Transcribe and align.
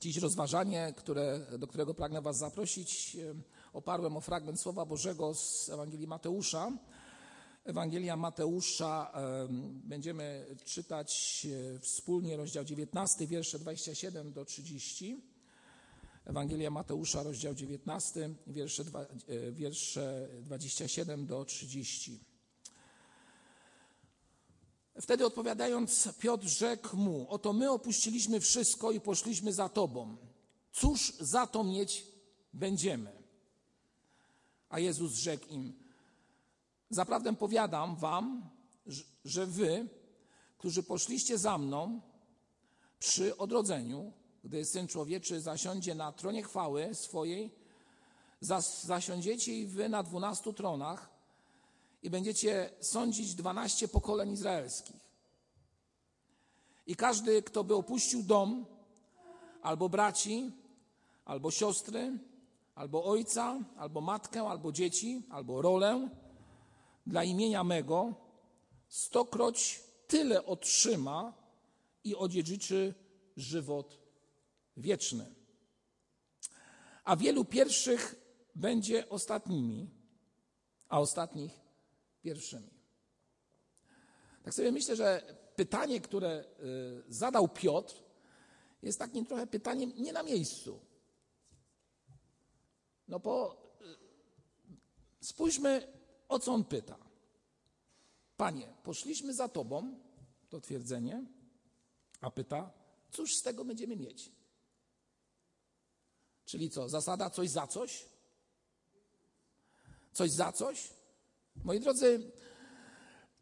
Dziś 0.00 0.16
rozważanie, 0.16 0.94
które, 0.96 1.46
do 1.58 1.66
którego 1.66 1.94
pragnę 1.94 2.22
Was 2.22 2.38
zaprosić, 2.38 3.16
e, 3.16 3.34
oparłem 3.72 4.16
o 4.16 4.20
fragment 4.20 4.60
Słowa 4.60 4.86
Bożego 4.86 5.34
z 5.34 5.68
Ewangelii 5.68 6.06
Mateusza. 6.06 6.72
Ewangelia 7.64 8.16
Mateusza 8.16 9.12
e, 9.14 9.48
będziemy 9.84 10.46
czytać 10.64 11.46
e, 11.76 11.78
wspólnie 11.78 12.36
rozdział 12.36 12.64
19, 12.64 13.26
wiersze 13.26 13.58
27 13.58 14.32
do 14.32 14.44
30. 14.44 15.22
Ewangelia 16.24 16.70
Mateusza, 16.70 17.22
rozdział 17.22 17.54
19, 17.54 18.30
wiersze, 18.46 18.84
wiersze 19.52 20.28
27 20.42 21.26
do 21.26 21.44
30. 21.44 22.20
Wtedy 25.00 25.26
odpowiadając, 25.26 26.08
Piotr 26.18 26.46
rzekł 26.46 26.96
mu: 26.96 27.26
Oto 27.28 27.52
my 27.52 27.70
opuściliśmy 27.70 28.40
wszystko 28.40 28.90
i 28.90 29.00
poszliśmy 29.00 29.52
za 29.52 29.68
tobą. 29.68 30.16
Cóż 30.72 31.12
za 31.20 31.46
to 31.46 31.64
mieć 31.64 32.04
będziemy? 32.52 33.12
A 34.68 34.78
Jezus 34.78 35.12
rzekł 35.12 35.46
im: 35.48 35.72
Zaprawdę 36.90 37.36
powiadam 37.36 37.96
wam, 37.96 38.50
że 39.24 39.46
wy, 39.46 39.88
którzy 40.58 40.82
poszliście 40.82 41.38
za 41.38 41.58
mną 41.58 42.00
przy 42.98 43.36
odrodzeniu, 43.36 44.12
gdy 44.44 44.64
syn 44.64 44.88
człowieczy 44.88 45.40
zasiądzie 45.40 45.94
na 45.94 46.12
tronie 46.12 46.42
chwały 46.42 46.94
swojej, 46.94 47.50
zasiądziecie 48.82 49.54
i 49.54 49.66
wy 49.66 49.88
na 49.88 50.02
dwunastu 50.02 50.52
tronach 50.52 51.15
i 52.02 52.10
będziecie 52.10 52.70
sądzić 52.80 53.34
dwanaście 53.34 53.88
pokoleń 53.88 54.32
izraelskich. 54.32 55.06
I 56.86 56.96
każdy, 56.96 57.42
kto 57.42 57.64
by 57.64 57.74
opuścił 57.74 58.22
dom, 58.22 58.66
albo 59.62 59.88
braci, 59.88 60.52
albo 61.24 61.50
siostry, 61.50 62.18
albo 62.74 63.04
ojca, 63.04 63.58
albo 63.76 64.00
matkę, 64.00 64.42
albo 64.42 64.72
dzieci, 64.72 65.22
albo 65.30 65.62
rolę 65.62 66.08
dla 67.06 67.24
imienia 67.24 67.64
mego, 67.64 68.14
stokroć 68.88 69.82
tyle 70.06 70.46
otrzyma 70.46 71.32
i 72.04 72.16
odziedziczy 72.16 72.94
żywot 73.36 73.98
wieczny. 74.76 75.34
A 77.04 77.16
wielu 77.16 77.44
pierwszych 77.44 78.14
będzie 78.54 79.08
ostatnimi, 79.08 79.90
a 80.88 81.00
ostatnich 81.00 81.65
pierwszymi. 82.26 82.70
Tak 84.44 84.54
sobie 84.54 84.72
myślę, 84.72 84.96
że 84.96 85.36
pytanie, 85.56 86.00
które 86.00 86.44
y, 87.08 87.12
zadał 87.12 87.48
Piotr, 87.48 87.94
jest 88.82 88.98
takim 88.98 89.26
trochę 89.26 89.46
pytaniem 89.46 89.92
nie 89.96 90.12
na 90.12 90.22
miejscu. 90.22 90.80
No 93.08 93.20
bo 93.20 93.62
y, 95.20 95.24
spójrzmy, 95.26 95.92
o 96.28 96.38
co 96.38 96.52
on 96.52 96.64
pyta. 96.64 96.98
Panie, 98.36 98.74
poszliśmy 98.82 99.34
za 99.34 99.48
Tobą, 99.48 99.98
to 100.48 100.60
twierdzenie, 100.60 101.24
a 102.20 102.30
pyta, 102.30 102.72
cóż 103.10 103.36
z 103.36 103.42
tego 103.42 103.64
będziemy 103.64 103.96
mieć? 103.96 104.32
Czyli 106.44 106.70
co, 106.70 106.88
zasada 106.88 107.30
coś 107.30 107.50
za 107.50 107.66
coś? 107.66 108.06
Coś 110.12 110.30
za 110.30 110.52
coś? 110.52 110.95
Moi 111.64 111.80
drodzy, 111.80 112.30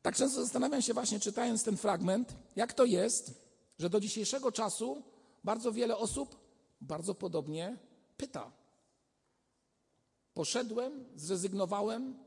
tak 0.02 0.16
często 0.16 0.42
zastanawiam 0.42 0.82
się 0.82 0.94
właśnie 0.94 1.20
czytając 1.20 1.64
ten 1.64 1.76
fragment, 1.76 2.34
jak 2.56 2.72
to 2.72 2.84
jest, 2.84 3.34
że 3.78 3.90
do 3.90 4.00
dzisiejszego 4.00 4.52
czasu 4.52 5.02
bardzo 5.44 5.72
wiele 5.72 5.96
osób 5.96 6.44
bardzo 6.80 7.14
podobnie 7.14 7.78
pyta. 8.16 8.52
Poszedłem, 10.34 11.04
zrezygnowałem, 11.16 12.18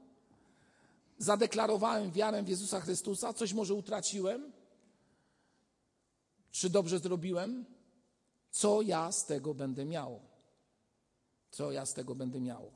zadeklarowałem 1.17 2.11
wiarę 2.11 2.43
w 2.43 2.49
Jezusa 2.49 2.81
Chrystusa, 2.81 3.33
coś 3.33 3.53
może 3.53 3.73
utraciłem, 3.73 4.52
czy 6.52 6.70
dobrze 6.70 6.99
zrobiłem, 6.99 7.65
co 8.49 8.81
ja 8.81 9.11
z 9.11 9.26
tego 9.26 9.53
będę 9.53 9.86
miał? 9.86 10.20
Co 11.52 11.71
ja 11.71 11.86
z 11.86 11.93
tego 11.93 12.15
będę 12.15 12.39
miał? 12.39 12.71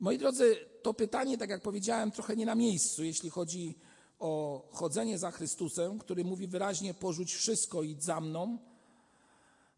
Moi 0.00 0.18
drodzy, 0.18 0.56
to 0.82 0.94
pytanie, 0.94 1.38
tak 1.38 1.50
jak 1.50 1.62
powiedziałem, 1.62 2.10
trochę 2.10 2.36
nie 2.36 2.46
na 2.46 2.54
miejscu, 2.54 3.04
jeśli 3.04 3.30
chodzi 3.30 3.78
o 4.18 4.62
chodzenie 4.72 5.18
za 5.18 5.30
Chrystusem, 5.30 5.98
który 5.98 6.24
mówi 6.24 6.46
wyraźnie: 6.46 6.94
porzuć 6.94 7.34
wszystko, 7.34 7.82
idź 7.82 8.04
za 8.04 8.20
mną. 8.20 8.58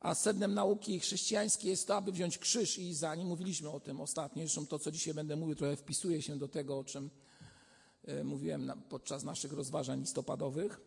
A 0.00 0.14
sednem 0.14 0.54
nauki 0.54 1.00
chrześcijańskiej 1.00 1.70
jest 1.70 1.86
to, 1.86 1.96
aby 1.96 2.12
wziąć 2.12 2.38
krzyż 2.38 2.78
i 2.78 2.94
za 2.94 3.14
nim. 3.14 3.28
Mówiliśmy 3.28 3.70
o 3.70 3.80
tym 3.80 4.00
ostatnio. 4.00 4.42
Zresztą 4.42 4.66
to, 4.66 4.78
co 4.78 4.90
dzisiaj 4.90 5.14
będę 5.14 5.36
mówił, 5.36 5.54
trochę 5.56 5.76
wpisuje 5.76 6.22
się 6.22 6.38
do 6.38 6.48
tego, 6.48 6.78
o 6.78 6.84
czym 6.84 7.10
e, 8.04 8.24
mówiłem 8.24 8.72
podczas 8.88 9.24
naszych 9.24 9.52
rozważań 9.52 10.00
listopadowych. 10.00 10.80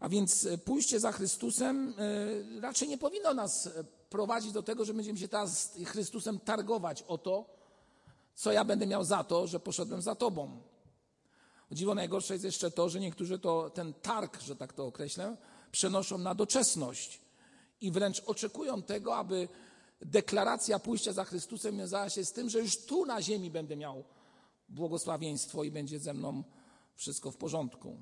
A 0.00 0.08
więc 0.08 0.46
e, 0.46 0.58
pójście 0.58 1.00
za 1.00 1.12
Chrystusem 1.12 1.94
e, 1.98 2.60
raczej 2.60 2.88
nie 2.88 2.98
powinno 2.98 3.34
nas 3.34 3.68
prowadzić 4.10 4.52
do 4.52 4.62
tego, 4.62 4.84
że 4.84 4.94
będziemy 4.94 5.18
się 5.18 5.28
teraz 5.28 5.74
Chrystusem 5.84 6.38
targować 6.40 7.02
o 7.02 7.18
to, 7.18 7.55
co 8.36 8.52
ja 8.52 8.64
będę 8.64 8.86
miał 8.86 9.04
za 9.04 9.24
to, 9.24 9.46
że 9.46 9.60
poszedłem 9.60 10.02
za 10.02 10.14
Tobą? 10.14 10.62
Dziwo 11.72 11.94
najgorsze 11.94 12.34
jest 12.34 12.44
jeszcze 12.44 12.70
to, 12.70 12.88
że 12.88 13.00
niektórzy 13.00 13.38
to, 13.38 13.70
ten 13.70 13.94
targ, 13.94 14.40
że 14.40 14.56
tak 14.56 14.72
to 14.72 14.86
określę, 14.86 15.36
przenoszą 15.72 16.18
na 16.18 16.34
doczesność 16.34 17.20
i 17.80 17.90
wręcz 17.90 18.22
oczekują 18.26 18.82
tego, 18.82 19.16
aby 19.16 19.48
deklaracja 20.00 20.78
pójścia 20.78 21.12
za 21.12 21.24
Chrystusem 21.24 21.78
wiązała 21.78 22.10
się 22.10 22.24
z 22.24 22.32
tym, 22.32 22.50
że 22.50 22.58
już 22.58 22.86
tu 22.86 23.06
na 23.06 23.22
ziemi 23.22 23.50
będę 23.50 23.76
miał 23.76 24.04
błogosławieństwo 24.68 25.64
i 25.64 25.70
będzie 25.70 25.98
ze 25.98 26.14
mną 26.14 26.44
wszystko 26.94 27.30
w 27.30 27.36
porządku. 27.36 28.00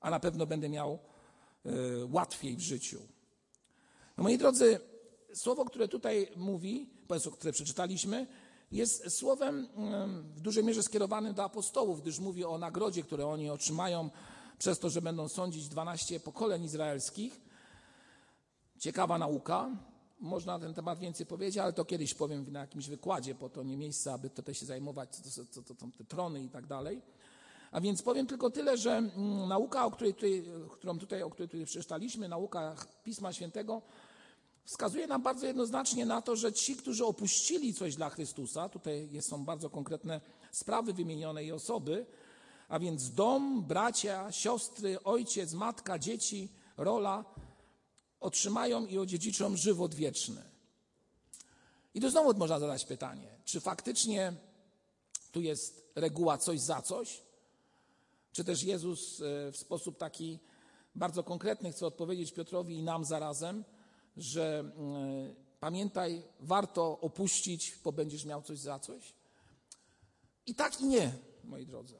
A 0.00 0.10
na 0.10 0.20
pewno 0.20 0.46
będę 0.46 0.68
miał 0.68 0.98
y, 1.66 1.70
łatwiej 2.12 2.56
w 2.56 2.60
życiu. 2.60 3.02
No 4.16 4.22
moi 4.22 4.38
drodzy, 4.38 4.80
słowo, 5.34 5.64
które 5.64 5.88
tutaj 5.88 6.32
mówi, 6.36 6.90
które 7.38 7.52
przeczytaliśmy, 7.52 8.26
jest 8.72 9.10
słowem 9.10 9.68
w 10.34 10.40
dużej 10.40 10.64
mierze 10.64 10.82
skierowanym 10.82 11.34
do 11.34 11.44
apostołów, 11.44 12.02
gdyż 12.02 12.18
mówi 12.18 12.44
o 12.44 12.58
nagrodzie, 12.58 13.02
które 13.02 13.26
oni 13.26 13.50
otrzymają 13.50 14.10
przez 14.58 14.78
to, 14.78 14.90
że 14.90 15.02
będą 15.02 15.28
sądzić 15.28 15.68
12 15.68 16.20
pokoleń 16.20 16.64
izraelskich. 16.64 17.40
Ciekawa 18.78 19.18
nauka. 19.18 19.70
Można 20.20 20.58
na 20.58 20.64
ten 20.64 20.74
temat 20.74 20.98
więcej 20.98 21.26
powiedzieć, 21.26 21.58
ale 21.58 21.72
to 21.72 21.84
kiedyś 21.84 22.14
powiem 22.14 22.52
na 22.52 22.60
jakimś 22.60 22.88
wykładzie, 22.88 23.34
po 23.34 23.48
to 23.48 23.62
nie 23.62 23.76
miejsce, 23.76 24.12
aby 24.12 24.30
tutaj 24.30 24.54
się 24.54 24.66
zajmować, 24.66 25.16
co 25.16 25.44
to, 25.44 25.74
to, 25.74 25.86
te 25.98 26.04
trony 26.04 26.42
i 26.42 26.48
tak 26.48 26.66
dalej. 26.66 27.02
A 27.70 27.80
więc 27.80 28.02
powiem 28.02 28.26
tylko 28.26 28.50
tyle, 28.50 28.76
że 28.76 29.02
nauka, 29.48 29.86
o 29.86 29.90
której 29.90 30.14
tutaj, 30.14 30.44
którą 30.70 30.98
tutaj, 30.98 31.22
o 31.22 31.30
której 31.30 31.48
tutaj 31.48 31.66
przeczytaliśmy, 31.66 32.28
nauka 32.28 32.76
Pisma 33.04 33.32
Świętego, 33.32 33.82
wskazuje 34.68 35.06
nam 35.06 35.22
bardzo 35.22 35.46
jednoznacznie 35.46 36.06
na 36.06 36.22
to, 36.22 36.36
że 36.36 36.52
ci, 36.52 36.76
którzy 36.76 37.04
opuścili 37.04 37.74
coś 37.74 37.96
dla 37.96 38.10
Chrystusa, 38.10 38.68
tutaj 38.68 39.10
są 39.20 39.44
bardzo 39.44 39.70
konkretne 39.70 40.20
sprawy 40.52 40.92
wymienione 40.92 41.44
i 41.44 41.52
osoby, 41.52 42.06
a 42.68 42.78
więc 42.78 43.10
dom, 43.10 43.64
bracia, 43.64 44.32
siostry, 44.32 45.02
ojciec, 45.02 45.52
matka, 45.52 45.98
dzieci, 45.98 46.48
rola, 46.76 47.24
otrzymają 48.20 48.86
i 48.86 48.98
odziedziczą 48.98 49.56
żywot 49.56 49.94
wieczny. 49.94 50.42
I 51.94 52.00
tu 52.00 52.10
znowu 52.10 52.38
można 52.38 52.58
zadać 52.58 52.84
pytanie, 52.84 53.28
czy 53.44 53.60
faktycznie 53.60 54.32
tu 55.32 55.40
jest 55.40 55.90
reguła 55.94 56.38
coś 56.38 56.60
za 56.60 56.82
coś, 56.82 57.22
czy 58.32 58.44
też 58.44 58.62
Jezus 58.62 59.20
e, 59.20 59.52
w 59.52 59.56
sposób 59.56 59.98
taki 59.98 60.38
bardzo 60.94 61.24
konkretny 61.24 61.72
chce 61.72 61.86
odpowiedzieć 61.86 62.32
Piotrowi 62.32 62.74
i 62.74 62.82
nam 62.82 63.04
zarazem, 63.04 63.64
że 64.18 64.58
mm, 64.58 65.34
pamiętaj, 65.60 66.22
warto 66.40 67.00
opuścić, 67.00 67.78
bo 67.84 67.92
będziesz 67.92 68.24
miał 68.24 68.42
coś 68.42 68.58
za 68.58 68.78
coś? 68.78 69.14
I 70.46 70.54
tak 70.54 70.80
i 70.80 70.86
nie, 70.86 71.12
moi 71.44 71.66
drodzy. 71.66 71.94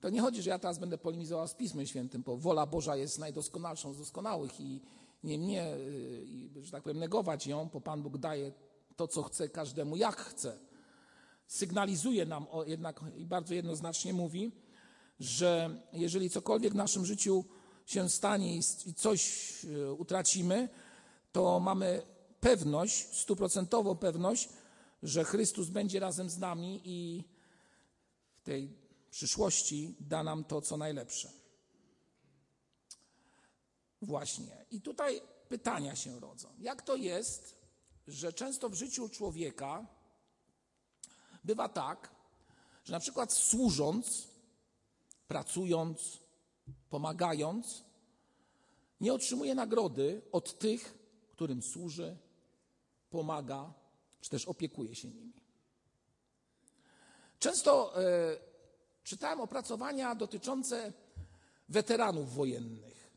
To 0.00 0.10
nie 0.10 0.20
chodzi, 0.20 0.42
że 0.42 0.50
ja 0.50 0.58
teraz 0.58 0.78
będę 0.78 0.98
polemizował 0.98 1.48
z 1.48 1.54
Pismem 1.54 1.86
Świętym, 1.86 2.22
bo 2.22 2.36
wola 2.36 2.66
Boża 2.66 2.96
jest 2.96 3.18
najdoskonalszą 3.18 3.92
z 3.92 3.98
doskonałych 3.98 4.60
i 4.60 4.80
nie 5.24 5.38
mnie, 5.38 5.74
y, 5.74 6.62
że 6.62 6.72
tak 6.72 6.82
powiem, 6.82 6.98
negować 6.98 7.46
ją, 7.46 7.68
bo 7.72 7.80
Pan 7.80 8.02
Bóg 8.02 8.18
daje 8.18 8.52
to, 8.96 9.08
co 9.08 9.22
chce 9.22 9.48
każdemu, 9.48 9.96
jak 9.96 10.16
chce. 10.16 10.58
Sygnalizuje 11.46 12.26
nam 12.26 12.46
jednak 12.66 13.00
i 13.16 13.26
bardzo 13.26 13.54
jednoznacznie 13.54 14.12
mówi, 14.12 14.52
że 15.20 15.80
jeżeli 15.92 16.30
cokolwiek 16.30 16.72
w 16.72 16.76
naszym 16.76 17.06
życiu 17.06 17.44
się 17.88 18.08
stanie 18.08 18.56
i 18.56 18.94
coś 18.96 19.52
e, 19.64 19.92
utracimy, 19.92 20.68
to 21.32 21.60
mamy 21.60 22.02
pewność, 22.40 23.16
stuprocentową 23.16 23.96
pewność, 23.96 24.48
że 25.02 25.24
Chrystus 25.24 25.68
będzie 25.68 26.00
razem 26.00 26.30
z 26.30 26.38
nami 26.38 26.80
i 26.84 27.24
w 28.36 28.42
tej 28.42 28.76
przyszłości 29.10 29.96
da 30.00 30.22
nam 30.22 30.44
to, 30.44 30.60
co 30.60 30.76
najlepsze. 30.76 31.30
Właśnie. 34.02 34.66
I 34.70 34.80
tutaj 34.80 35.20
pytania 35.48 35.96
się 35.96 36.20
rodzą. 36.20 36.48
Jak 36.58 36.82
to 36.82 36.96
jest, 36.96 37.56
że 38.08 38.32
często 38.32 38.68
w 38.68 38.74
życiu 38.74 39.08
człowieka 39.08 39.86
bywa 41.44 41.68
tak, 41.68 42.10
że 42.84 42.92
na 42.92 43.00
przykład 43.00 43.32
służąc, 43.32 44.28
pracując, 45.28 46.18
pomagając, 46.90 47.84
nie 49.00 49.14
otrzymuje 49.14 49.54
nagrody 49.54 50.22
od 50.32 50.58
tych, 50.58 50.98
którym 51.30 51.62
służy, 51.62 52.16
pomaga, 53.10 53.74
czy 54.20 54.30
też 54.30 54.44
opiekuje 54.44 54.94
się 54.94 55.08
nimi. 55.08 55.32
Często 57.38 58.02
e, 58.02 58.36
czytałem 59.02 59.40
opracowania 59.40 60.14
dotyczące 60.14 60.92
weteranów 61.68 62.34
wojennych. 62.34 63.10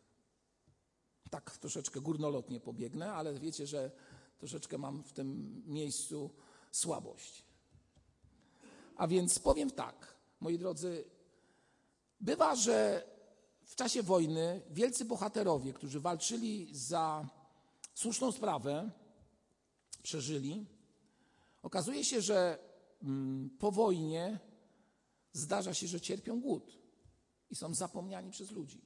Tak 1.30 1.58
troszeczkę 1.58 2.02
górnolotnie 2.02 2.60
pobiegnę, 2.60 3.14
ale 3.14 3.40
wiecie, 3.40 3.68
że 3.68 3.92
troszeczkę 4.38 4.78
mam 4.78 5.04
w 5.04 5.14
tym 5.14 5.62
miejscu 5.68 6.30
słabość. 6.72 7.46
A 8.98 9.08
więc 9.08 9.40
powiem 9.40 9.72
tak, 9.72 10.16
moi 10.40 10.58
drodzy, 10.58 11.04
bywa, 12.20 12.56
że 12.56 13.08
w 13.72 13.76
czasie 13.76 14.04
wojny 14.04 14.62
wielcy 14.70 15.06
bohaterowie, 15.06 15.74
którzy 15.74 16.00
walczyli 16.00 16.70
za 16.72 17.30
słuszną 17.94 18.32
sprawę, 18.32 18.92
przeżyli. 20.04 20.66
Okazuje 21.62 22.04
się, 22.06 22.22
że 22.22 22.60
mm, 23.04 23.50
po 23.60 23.72
wojnie 23.72 24.40
zdarza 25.34 25.74
się, 25.74 25.88
że 25.88 26.02
cierpią 26.02 26.42
głód 26.42 26.78
i 27.50 27.56
są 27.56 27.74
zapomniani 27.74 28.32
przez 28.32 28.52
ludzi. 28.52 28.82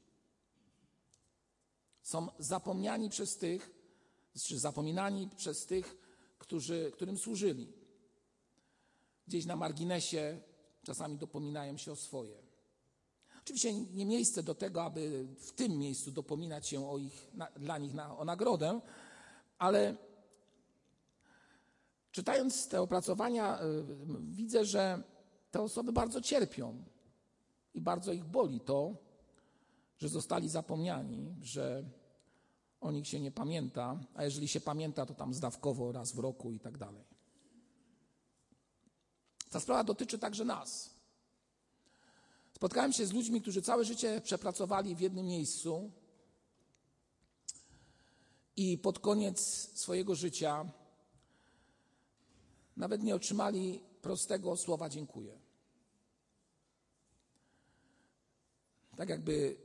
Są 2.02 2.28
zapomniani 2.40 3.10
przez 3.10 3.38
tych, 3.38 3.72
czy 4.44 4.60
zapominani 4.60 5.30
przez 5.38 5.66
tych, 5.66 5.98
którzy, 6.40 6.92
którym 6.94 7.18
służyli. 7.18 7.74
Gdzieś 9.28 9.46
na 9.46 9.56
marginesie 9.56 10.42
czasami 10.84 11.18
dopominają 11.18 11.78
się 11.78 11.92
o 11.92 11.96
swoje. 11.96 12.44
Oczywiście 13.45 13.74
nie 13.74 14.06
miejsce 14.06 14.44
do 14.44 14.56
tego, 14.56 14.83
aby 14.83 15.27
w 15.39 15.51
tym 15.51 15.77
miejscu 15.77 16.12
dopominać 16.12 16.68
się 16.68 16.89
o 16.89 16.97
ich, 16.97 17.27
na, 17.33 17.47
dla 17.51 17.77
nich 17.77 17.94
na, 17.94 18.18
o 18.18 18.25
nagrodę, 18.25 18.81
ale 19.57 19.95
czytając 22.12 22.68
te 22.68 22.81
opracowania, 22.81 23.62
y, 23.62 23.83
widzę, 24.21 24.65
że 24.65 25.03
te 25.51 25.62
osoby 25.62 25.92
bardzo 25.92 26.21
cierpią 26.21 26.83
i 27.74 27.81
bardzo 27.81 28.13
ich 28.13 28.25
boli 28.25 28.59
to, 28.59 28.95
że 29.98 30.09
zostali 30.09 30.50
zapomniani, 30.50 31.36
że 31.41 31.83
o 32.81 32.91
nich 32.91 33.07
się 33.07 33.19
nie 33.19 33.31
pamięta, 33.31 34.00
a 34.15 34.24
jeżeli 34.24 34.48
się 34.48 34.62
pamięta, 34.62 35.06
to 35.06 35.13
tam 35.13 35.33
zdawkowo 35.33 35.91
raz 35.91 36.12
w 36.12 36.19
roku 36.19 36.51
i 36.51 36.59
tak 36.59 36.77
dalej. 36.77 37.03
Ta 39.50 39.59
sprawa 39.59 39.83
dotyczy 39.83 40.19
także 40.19 40.45
nas. 40.45 40.94
Spotkałem 42.65 42.94
się 42.94 43.06
z 43.06 43.13
ludźmi, 43.13 43.41
którzy 43.41 43.62
całe 43.62 43.85
życie 43.85 44.21
przepracowali 44.21 44.95
w 44.95 45.00
jednym 45.00 45.25
miejscu 45.25 45.91
i 48.56 48.77
pod 48.77 49.00
koniec 49.00 49.39
swojego 49.73 50.15
życia 50.15 50.65
nawet 52.77 53.03
nie 53.03 53.15
otrzymali 53.15 53.81
prostego 54.01 54.57
słowa 54.57 54.89
dziękuję. 54.89 55.39
Tak 58.97 59.09
jakby 59.09 59.57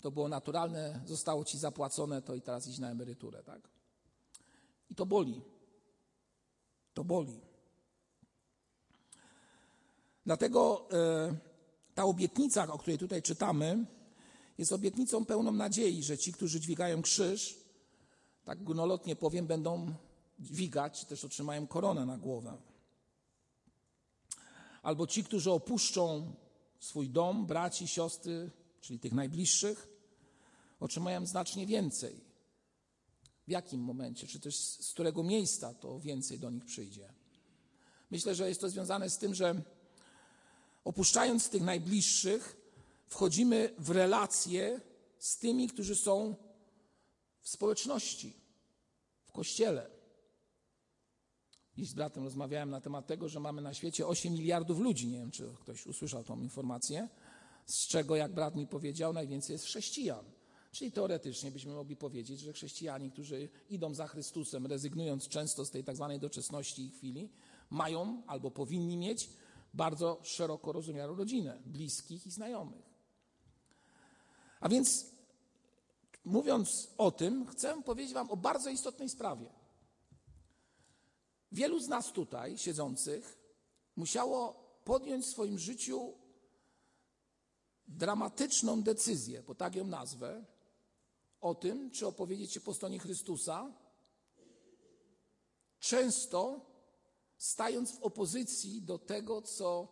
to 0.00 0.10
było 0.10 0.28
naturalne, 0.28 1.00
zostało 1.06 1.44
ci 1.44 1.58
zapłacone, 1.58 2.22
to 2.22 2.34
i 2.34 2.40
teraz 2.40 2.66
iść 2.66 2.78
na 2.78 2.90
emeryturę, 2.90 3.42
tak? 3.42 3.68
I 4.90 4.94
to 4.94 5.06
boli. 5.06 5.42
To 6.94 7.04
boli. 7.04 7.40
Dlatego 10.24 10.88
e, 10.92 11.53
ta 11.94 12.04
obietnica, 12.04 12.72
o 12.72 12.78
której 12.78 12.98
tutaj 12.98 13.22
czytamy, 13.22 13.86
jest 14.58 14.72
obietnicą 14.72 15.24
pełną 15.24 15.52
nadziei, 15.52 16.02
że 16.02 16.18
ci, 16.18 16.32
którzy 16.32 16.60
dźwigają 16.60 17.02
krzyż, 17.02 17.56
tak 18.44 18.62
górnolotnie 18.62 19.16
powiem, 19.16 19.46
będą 19.46 19.94
dźwigać, 20.38 21.00
czy 21.00 21.06
też 21.06 21.24
otrzymają 21.24 21.66
koronę 21.66 22.06
na 22.06 22.18
głowę. 22.18 22.56
Albo 24.82 25.06
ci, 25.06 25.24
którzy 25.24 25.50
opuszczą 25.50 26.34
swój 26.78 27.10
dom, 27.10 27.46
braci, 27.46 27.88
siostry, 27.88 28.50
czyli 28.80 28.98
tych 28.98 29.12
najbliższych, 29.12 29.88
otrzymają 30.80 31.26
znacznie 31.26 31.66
więcej. 31.66 32.20
W 33.46 33.50
jakim 33.50 33.80
momencie, 33.80 34.26
czy 34.26 34.40
też 34.40 34.56
z 34.56 34.92
którego 34.92 35.22
miejsca 35.22 35.74
to 35.74 36.00
więcej 36.00 36.38
do 36.38 36.50
nich 36.50 36.64
przyjdzie? 36.64 37.12
Myślę, 38.10 38.34
że 38.34 38.48
jest 38.48 38.60
to 38.60 38.68
związane 38.68 39.10
z 39.10 39.18
tym, 39.18 39.34
że 39.34 39.62
opuszczając 40.84 41.48
tych 41.48 41.62
najbliższych, 41.62 42.56
wchodzimy 43.08 43.74
w 43.78 43.90
relacje 43.90 44.80
z 45.18 45.38
tymi, 45.38 45.68
którzy 45.68 45.96
są 45.96 46.36
w 47.40 47.48
społeczności, 47.48 48.36
w 49.26 49.32
kościele. 49.32 49.90
Dziś 51.76 51.88
z 51.88 51.94
bratem 51.94 52.24
rozmawiałem 52.24 52.70
na 52.70 52.80
temat 52.80 53.06
tego, 53.06 53.28
że 53.28 53.40
mamy 53.40 53.62
na 53.62 53.74
świecie 53.74 54.06
8 54.06 54.32
miliardów 54.32 54.78
ludzi. 54.78 55.06
Nie 55.06 55.18
wiem, 55.18 55.30
czy 55.30 55.48
ktoś 55.60 55.86
usłyszał 55.86 56.24
tą 56.24 56.40
informację, 56.40 57.08
z 57.66 57.86
czego, 57.86 58.16
jak 58.16 58.34
brat 58.34 58.56
mi 58.56 58.66
powiedział, 58.66 59.12
najwięcej 59.12 59.54
jest 59.54 59.64
chrześcijan. 59.64 60.24
Czyli 60.72 60.92
teoretycznie 60.92 61.50
byśmy 61.50 61.72
mogli 61.72 61.96
powiedzieć, 61.96 62.40
że 62.40 62.52
chrześcijanie, 62.52 63.10
którzy 63.10 63.48
idą 63.70 63.94
za 63.94 64.06
Chrystusem, 64.06 64.66
rezygnując 64.66 65.28
często 65.28 65.64
z 65.64 65.70
tej 65.70 65.84
tak 65.84 65.96
zwanej 65.96 66.20
doczesności 66.20 66.82
i 66.82 66.90
chwili, 66.90 67.30
mają 67.70 68.22
albo 68.26 68.50
powinni 68.50 68.96
mieć 68.96 69.30
bardzo 69.74 70.20
szeroko 70.22 70.72
rozumianą 70.72 71.14
rodzinę, 71.14 71.62
bliskich 71.66 72.26
i 72.26 72.30
znajomych. 72.30 72.94
A 74.60 74.68
więc, 74.68 75.06
mówiąc 76.24 76.90
o 76.98 77.10
tym, 77.10 77.46
chcę 77.46 77.82
powiedzieć 77.82 78.14
Wam 78.14 78.30
o 78.30 78.36
bardzo 78.36 78.70
istotnej 78.70 79.08
sprawie. 79.08 79.50
Wielu 81.52 81.80
z 81.80 81.88
nas 81.88 82.12
tutaj 82.12 82.58
siedzących 82.58 83.38
musiało 83.96 84.64
podjąć 84.84 85.24
w 85.24 85.30
swoim 85.30 85.58
życiu 85.58 86.14
dramatyczną 87.88 88.82
decyzję, 88.82 89.42
bo 89.42 89.54
tak 89.54 89.74
ją 89.74 89.86
nazwę, 89.86 90.44
o 91.40 91.54
tym, 91.54 91.90
czy 91.90 92.06
opowiedzieć 92.06 92.52
się 92.52 92.60
po 92.60 92.74
stronie 92.74 92.98
Chrystusa, 92.98 93.72
często 95.78 96.60
stając 97.38 97.92
w 97.92 98.02
opozycji 98.02 98.82
do 98.82 98.98
tego, 98.98 99.42
co 99.42 99.88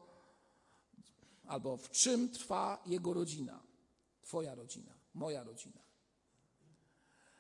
albo 1.47 1.77
w 1.77 1.91
czym 1.91 2.29
trwa 2.29 2.83
jego 2.87 3.13
rodzina, 3.13 3.63
Twoja 4.23 4.55
rodzina, 4.55 4.93
moja 5.15 5.45
rodzina. 5.45 5.83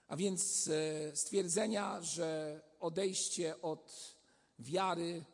A 0.09 0.17
więc 0.17 0.69
e, 0.69 1.17
stwierdzenia, 1.17 2.03
że 2.03 2.61
odejście 2.81 3.63
od 3.63 4.17
wiary 4.59 5.25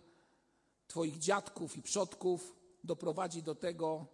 Twoich 0.87 1.19
dziadków 1.19 1.77
i 1.77 1.83
przodków 1.83 2.57
doprowadzi 2.85 3.43
do 3.43 3.55
tego, 3.55 4.07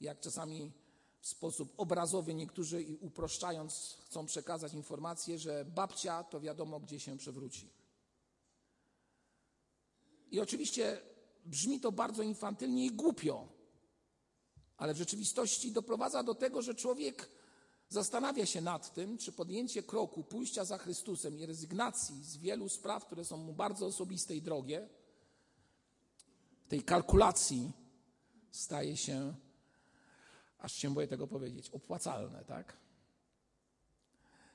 jak 0.00 0.20
czasami 0.20 0.72
w 1.20 1.28
sposób 1.28 1.74
obrazowy 1.76 2.34
niektórzy 2.34 2.82
i 2.82 2.96
uproszczając 2.96 3.98
chcą 4.04 4.26
przekazać 4.26 4.74
informację, 4.74 5.38
że 5.38 5.64
babcia 5.64 6.24
to 6.24 6.40
wiadomo, 6.40 6.80
gdzie 6.80 7.00
się 7.00 7.18
przewróci. 7.18 7.70
I 10.34 10.40
oczywiście 10.40 11.00
brzmi 11.46 11.80
to 11.80 11.92
bardzo 11.92 12.22
infantylnie 12.22 12.86
i 12.86 12.90
głupio, 12.90 13.48
ale 14.76 14.94
w 14.94 14.96
rzeczywistości 14.96 15.72
doprowadza 15.72 16.22
do 16.22 16.34
tego, 16.34 16.62
że 16.62 16.74
człowiek 16.74 17.30
zastanawia 17.88 18.46
się 18.46 18.60
nad 18.60 18.94
tym, 18.94 19.18
czy 19.18 19.32
podjęcie 19.32 19.82
kroku 19.82 20.24
pójścia 20.24 20.64
za 20.64 20.78
Chrystusem 20.78 21.38
i 21.38 21.46
rezygnacji 21.46 22.24
z 22.24 22.36
wielu 22.36 22.68
spraw, 22.68 23.06
które 23.06 23.24
są 23.24 23.36
mu 23.36 23.52
bardzo 23.52 23.86
osobiste 23.86 24.36
i 24.36 24.42
drogie, 24.42 24.88
tej 26.68 26.82
kalkulacji 26.82 27.72
staje 28.50 28.96
się, 28.96 29.34
aż 30.58 30.72
się 30.72 30.94
boję 30.94 31.08
tego 31.08 31.26
powiedzieć, 31.26 31.70
opłacalne, 31.70 32.44
tak? 32.44 32.76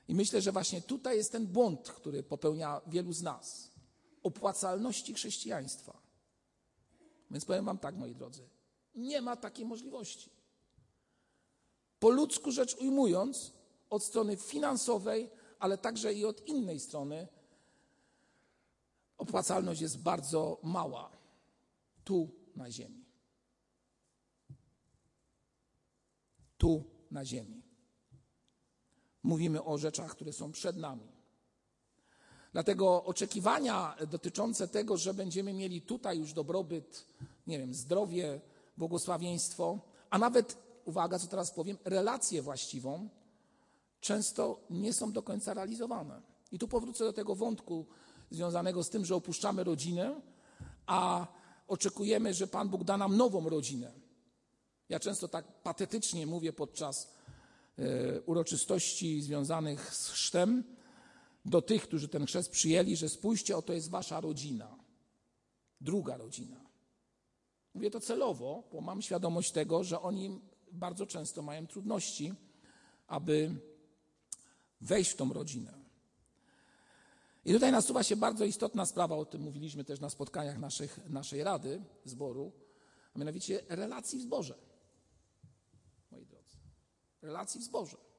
I 0.08 0.14
myślę, 0.14 0.40
że 0.40 0.52
właśnie 0.52 0.82
tutaj 0.82 1.16
jest 1.16 1.32
ten 1.32 1.46
błąd, 1.46 1.88
który 1.88 2.22
popełnia 2.22 2.80
wielu 2.86 3.12
z 3.12 3.22
nas 3.22 3.70
opłacalności 4.22 5.14
chrześcijaństwa. 5.14 6.00
Więc 7.30 7.44
powiem 7.44 7.64
Wam 7.64 7.78
tak, 7.78 7.96
moi 7.96 8.14
drodzy, 8.14 8.48
nie 8.94 9.20
ma 9.20 9.36
takiej 9.36 9.64
możliwości. 9.64 10.30
Po 11.98 12.10
ludzku 12.10 12.50
rzecz 12.50 12.76
ujmując, 12.76 13.52
od 13.90 14.04
strony 14.04 14.36
finansowej, 14.36 15.30
ale 15.58 15.78
także 15.78 16.14
i 16.14 16.24
od 16.24 16.46
innej 16.46 16.80
strony, 16.80 17.28
opłacalność 19.18 19.80
jest 19.80 19.98
bardzo 19.98 20.60
mała 20.62 21.10
tu 22.04 22.30
na 22.56 22.70
Ziemi. 22.70 23.04
Tu 26.58 26.84
na 27.10 27.24
Ziemi. 27.24 27.62
mówimy 29.22 29.64
o 29.64 29.78
rzeczach, 29.78 30.10
które 30.10 30.32
są 30.32 30.52
przed 30.52 30.76
nami. 30.76 31.09
Dlatego 32.52 33.04
oczekiwania 33.04 33.96
dotyczące 34.10 34.68
tego, 34.68 34.96
że 34.96 35.14
będziemy 35.14 35.52
mieli 35.52 35.82
tutaj 35.82 36.18
już 36.18 36.32
dobrobyt, 36.32 37.06
nie 37.46 37.58
wiem, 37.58 37.74
zdrowie, 37.74 38.40
błogosławieństwo, 38.76 39.78
a 40.10 40.18
nawet, 40.18 40.56
uwaga, 40.84 41.18
co 41.18 41.26
teraz 41.26 41.50
powiem, 41.50 41.76
relację 41.84 42.42
właściwą, 42.42 43.08
często 44.00 44.60
nie 44.70 44.92
są 44.92 45.12
do 45.12 45.22
końca 45.22 45.54
realizowane. 45.54 46.20
I 46.52 46.58
tu 46.58 46.68
powrócę 46.68 47.04
do 47.04 47.12
tego 47.12 47.34
wątku 47.34 47.86
związanego 48.30 48.84
z 48.84 48.90
tym, 48.90 49.04
że 49.04 49.14
opuszczamy 49.14 49.64
rodzinę, 49.64 50.20
a 50.86 51.26
oczekujemy, 51.68 52.34
że 52.34 52.46
Pan 52.46 52.68
Bóg 52.68 52.84
da 52.84 52.96
nam 52.96 53.16
nową 53.16 53.48
rodzinę. 53.48 53.92
Ja 54.88 55.00
często 55.00 55.28
tak 55.28 55.44
patetycznie 55.62 56.26
mówię 56.26 56.52
podczas 56.52 57.14
e, 57.78 58.20
uroczystości 58.20 59.22
związanych 59.22 59.94
z 59.94 60.08
chrztem 60.08 60.64
do 61.44 61.62
tych, 61.62 61.82
którzy 61.82 62.08
ten 62.08 62.26
chrzest 62.26 62.50
przyjęli, 62.50 62.96
że 62.96 63.08
spójrzcie, 63.08 63.56
oto 63.56 63.72
jest 63.72 63.90
wasza 63.90 64.20
rodzina. 64.20 64.78
Druga 65.80 66.16
rodzina. 66.16 66.70
Mówię 67.74 67.90
to 67.90 68.00
celowo, 68.00 68.68
bo 68.72 68.80
mam 68.80 69.02
świadomość 69.02 69.52
tego, 69.52 69.84
że 69.84 70.00
oni 70.00 70.40
bardzo 70.72 71.06
często 71.06 71.42
mają 71.42 71.66
trudności, 71.66 72.32
aby 73.06 73.54
wejść 74.80 75.10
w 75.10 75.16
tą 75.16 75.32
rodzinę. 75.32 75.80
I 77.44 77.52
tutaj 77.52 77.72
nasuwa 77.72 78.02
się 78.02 78.16
bardzo 78.16 78.44
istotna 78.44 78.86
sprawa, 78.86 79.16
o 79.16 79.24
tym 79.24 79.42
mówiliśmy 79.42 79.84
też 79.84 80.00
na 80.00 80.10
spotkaniach 80.10 80.58
naszych, 80.58 81.00
naszej 81.08 81.44
rady, 81.44 81.84
zboru, 82.04 82.52
a 83.14 83.18
mianowicie 83.18 83.60
relacji 83.68 84.18
w 84.18 84.22
zborze. 84.22 84.54
Moi 86.10 86.26
drodzy, 86.26 86.56
relacji 87.22 87.60
w 87.60 87.64
zborze. 87.64 88.09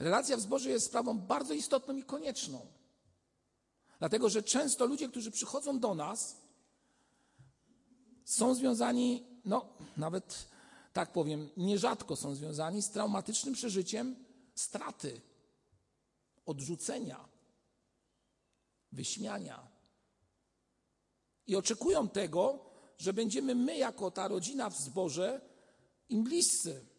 Relacja 0.00 0.36
w 0.36 0.40
zborze 0.40 0.70
jest 0.70 0.86
sprawą 0.86 1.18
bardzo 1.18 1.54
istotną 1.54 1.96
i 1.96 2.02
konieczną. 2.02 2.66
Dlatego, 3.98 4.30
że 4.30 4.42
często 4.42 4.86
ludzie, 4.86 5.08
którzy 5.08 5.30
przychodzą 5.30 5.78
do 5.78 5.94
nas, 5.94 6.36
są 8.24 8.54
związani, 8.54 9.26
no 9.44 9.68
nawet 9.96 10.46
tak 10.92 11.12
powiem, 11.12 11.48
nierzadko 11.56 12.16
są 12.16 12.34
związani 12.34 12.82
z 12.82 12.90
traumatycznym 12.90 13.54
przeżyciem 13.54 14.16
straty, 14.54 15.20
odrzucenia, 16.46 17.28
wyśmiania. 18.92 19.68
I 21.46 21.56
oczekują 21.56 22.08
tego, 22.08 22.58
że 22.98 23.12
będziemy 23.12 23.54
my, 23.54 23.76
jako 23.76 24.10
ta 24.10 24.28
rodzina 24.28 24.70
w 24.70 24.80
zborze, 24.80 25.40
im 26.08 26.24
bliscy. 26.24 26.89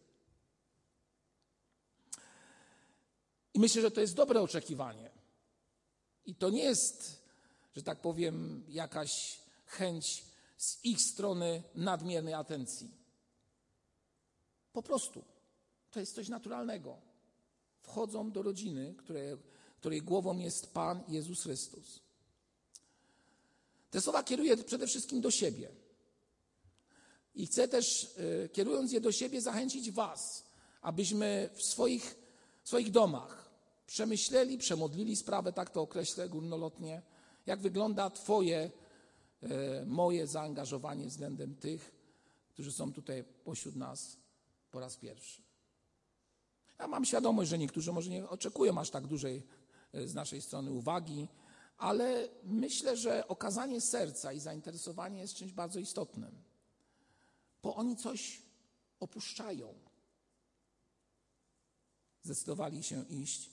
I 3.54 3.60
myślę, 3.60 3.82
że 3.82 3.90
to 3.90 4.00
jest 4.00 4.14
dobre 4.14 4.40
oczekiwanie. 4.40 5.10
I 6.26 6.34
to 6.34 6.50
nie 6.50 6.62
jest, 6.62 7.22
że 7.76 7.82
tak 7.82 8.00
powiem, 8.00 8.64
jakaś 8.68 9.40
chęć 9.66 10.24
z 10.56 10.84
ich 10.84 11.00
strony 11.00 11.62
nadmiernej 11.74 12.34
atencji. 12.34 12.90
Po 14.72 14.82
prostu 14.82 15.24
to 15.90 16.00
jest 16.00 16.14
coś 16.14 16.28
naturalnego. 16.28 16.96
Wchodzą 17.82 18.30
do 18.30 18.42
rodziny, 18.42 18.94
które, 18.98 19.36
której 19.80 20.02
głową 20.02 20.38
jest 20.38 20.72
Pan 20.72 21.02
Jezus 21.08 21.42
Chrystus. 21.42 22.00
Te 23.90 24.00
słowa 24.00 24.22
kieruję 24.22 24.56
przede 24.56 24.86
wszystkim 24.86 25.20
do 25.20 25.30
siebie. 25.30 25.68
I 27.34 27.46
chcę 27.46 27.68
też, 27.68 28.16
e, 28.44 28.48
kierując 28.48 28.92
je 28.92 29.00
do 29.00 29.12
siebie, 29.12 29.40
zachęcić 29.40 29.90
Was, 29.90 30.44
abyśmy 30.82 31.50
w 31.54 31.62
swoich, 31.62 32.16
w 32.62 32.68
swoich 32.68 32.90
domach 32.90 33.41
przemyśleli, 33.92 34.58
przemodlili 34.58 35.16
sprawę, 35.16 35.52
tak 35.52 35.70
to 35.70 35.82
określę 35.82 36.28
górnolotnie, 36.28 37.02
jak 37.46 37.60
wygląda 37.60 38.10
Twoje 38.10 38.70
E, 39.42 39.86
moje 39.86 40.26
zaangażowanie 40.26 41.06
względem 41.06 41.54
tych, 41.54 41.94
którzy 42.48 42.72
są 42.72 42.92
tutaj 42.92 43.24
pośród 43.24 43.76
nas 43.76 44.16
po 44.70 44.80
raz 44.80 44.96
pierwszy. 44.96 45.42
Ja 46.78 46.88
mam 46.88 47.04
świadomość, 47.04 47.50
że 47.50 47.58
niektórzy 47.58 47.92
może 47.92 48.10
nie 48.10 48.28
oczekują 48.28 48.80
aż 48.80 48.90
tak 48.90 49.06
dużej 49.06 49.42
e, 49.92 50.08
z 50.08 50.14
naszej 50.14 50.42
strony 50.42 50.70
uwagi, 50.70 51.28
ale 51.78 52.28
myślę, 52.44 52.96
że 52.96 53.28
okazanie 53.28 53.80
serca 53.80 54.32
i 54.32 54.40
zainteresowanie 54.40 55.20
jest 55.20 55.34
czymś 55.34 55.52
bardzo 55.52 55.78
istotnym, 55.78 56.42
bo 57.62 57.74
oni 57.74 57.96
coś 57.96 58.42
opuszczają. 59.00 59.74
Zdecydowali 62.22 62.82
się 62.82 63.04
iść 63.08 63.50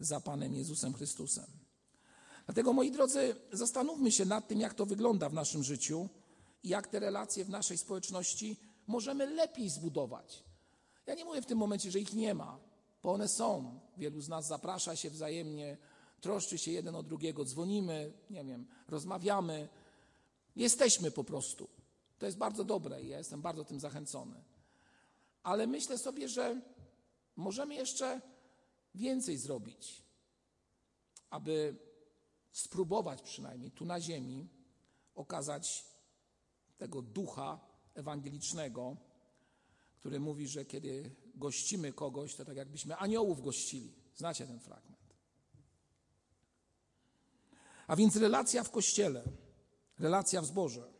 za 0.00 0.20
Panem 0.20 0.54
Jezusem 0.54 0.94
Chrystusem. 0.94 1.46
Dlatego, 2.46 2.72
moi 2.72 2.90
drodzy, 2.90 3.36
zastanówmy 3.52 4.12
się 4.12 4.24
nad 4.24 4.48
tym, 4.48 4.60
jak 4.60 4.74
to 4.74 4.86
wygląda 4.86 5.28
w 5.28 5.34
naszym 5.34 5.62
życiu 5.62 6.08
i 6.62 6.68
jak 6.68 6.86
te 6.86 7.00
relacje 7.00 7.44
w 7.44 7.48
naszej 7.48 7.78
społeczności 7.78 8.56
możemy 8.86 9.26
lepiej 9.26 9.70
zbudować. 9.70 10.44
Ja 11.06 11.14
nie 11.14 11.24
mówię 11.24 11.42
w 11.42 11.46
tym 11.46 11.58
momencie, 11.58 11.90
że 11.90 12.00
ich 12.00 12.14
nie 12.14 12.34
ma, 12.34 12.58
bo 13.02 13.12
one 13.12 13.28
są. 13.28 13.80
Wielu 13.96 14.20
z 14.20 14.28
nas 14.28 14.46
zaprasza 14.46 14.96
się 14.96 15.10
wzajemnie, 15.10 15.76
troszczy 16.20 16.58
się 16.58 16.70
jeden 16.70 16.94
o 16.94 17.02
drugiego, 17.02 17.44
dzwonimy, 17.44 18.12
nie 18.30 18.44
wiem, 18.44 18.66
rozmawiamy. 18.88 19.68
Jesteśmy 20.56 21.10
po 21.10 21.24
prostu. 21.24 21.68
To 22.18 22.26
jest 22.26 22.38
bardzo 22.38 22.64
dobre 22.64 23.02
i 23.02 23.08
ja 23.08 23.18
jestem 23.18 23.42
bardzo 23.42 23.64
tym 23.64 23.80
zachęcony. 23.80 24.44
Ale 25.42 25.66
myślę 25.66 25.98
sobie, 25.98 26.28
że 26.28 26.60
możemy 27.36 27.74
jeszcze 27.74 28.20
więcej 28.98 29.38
zrobić, 29.38 30.02
aby 31.30 31.76
spróbować 32.52 33.22
przynajmniej 33.22 33.70
tu 33.70 33.84
na 33.84 34.00
ziemi 34.00 34.48
okazać 35.14 35.84
tego 36.78 37.02
ducha 37.02 37.60
ewangelicznego, 37.94 38.96
który 39.96 40.20
mówi, 40.20 40.48
że 40.48 40.64
kiedy 40.64 41.10
gościmy 41.34 41.92
kogoś, 41.92 42.34
to 42.34 42.44
tak 42.44 42.56
jakbyśmy 42.56 42.96
aniołów 42.96 43.42
gościli. 43.42 43.92
Znacie 44.14 44.46
ten 44.46 44.60
fragment. 44.60 44.98
A 47.86 47.96
więc 47.96 48.16
relacja 48.16 48.64
w 48.64 48.70
kościele, 48.70 49.24
relacja 49.98 50.42
w 50.42 50.46
zborze. 50.46 50.92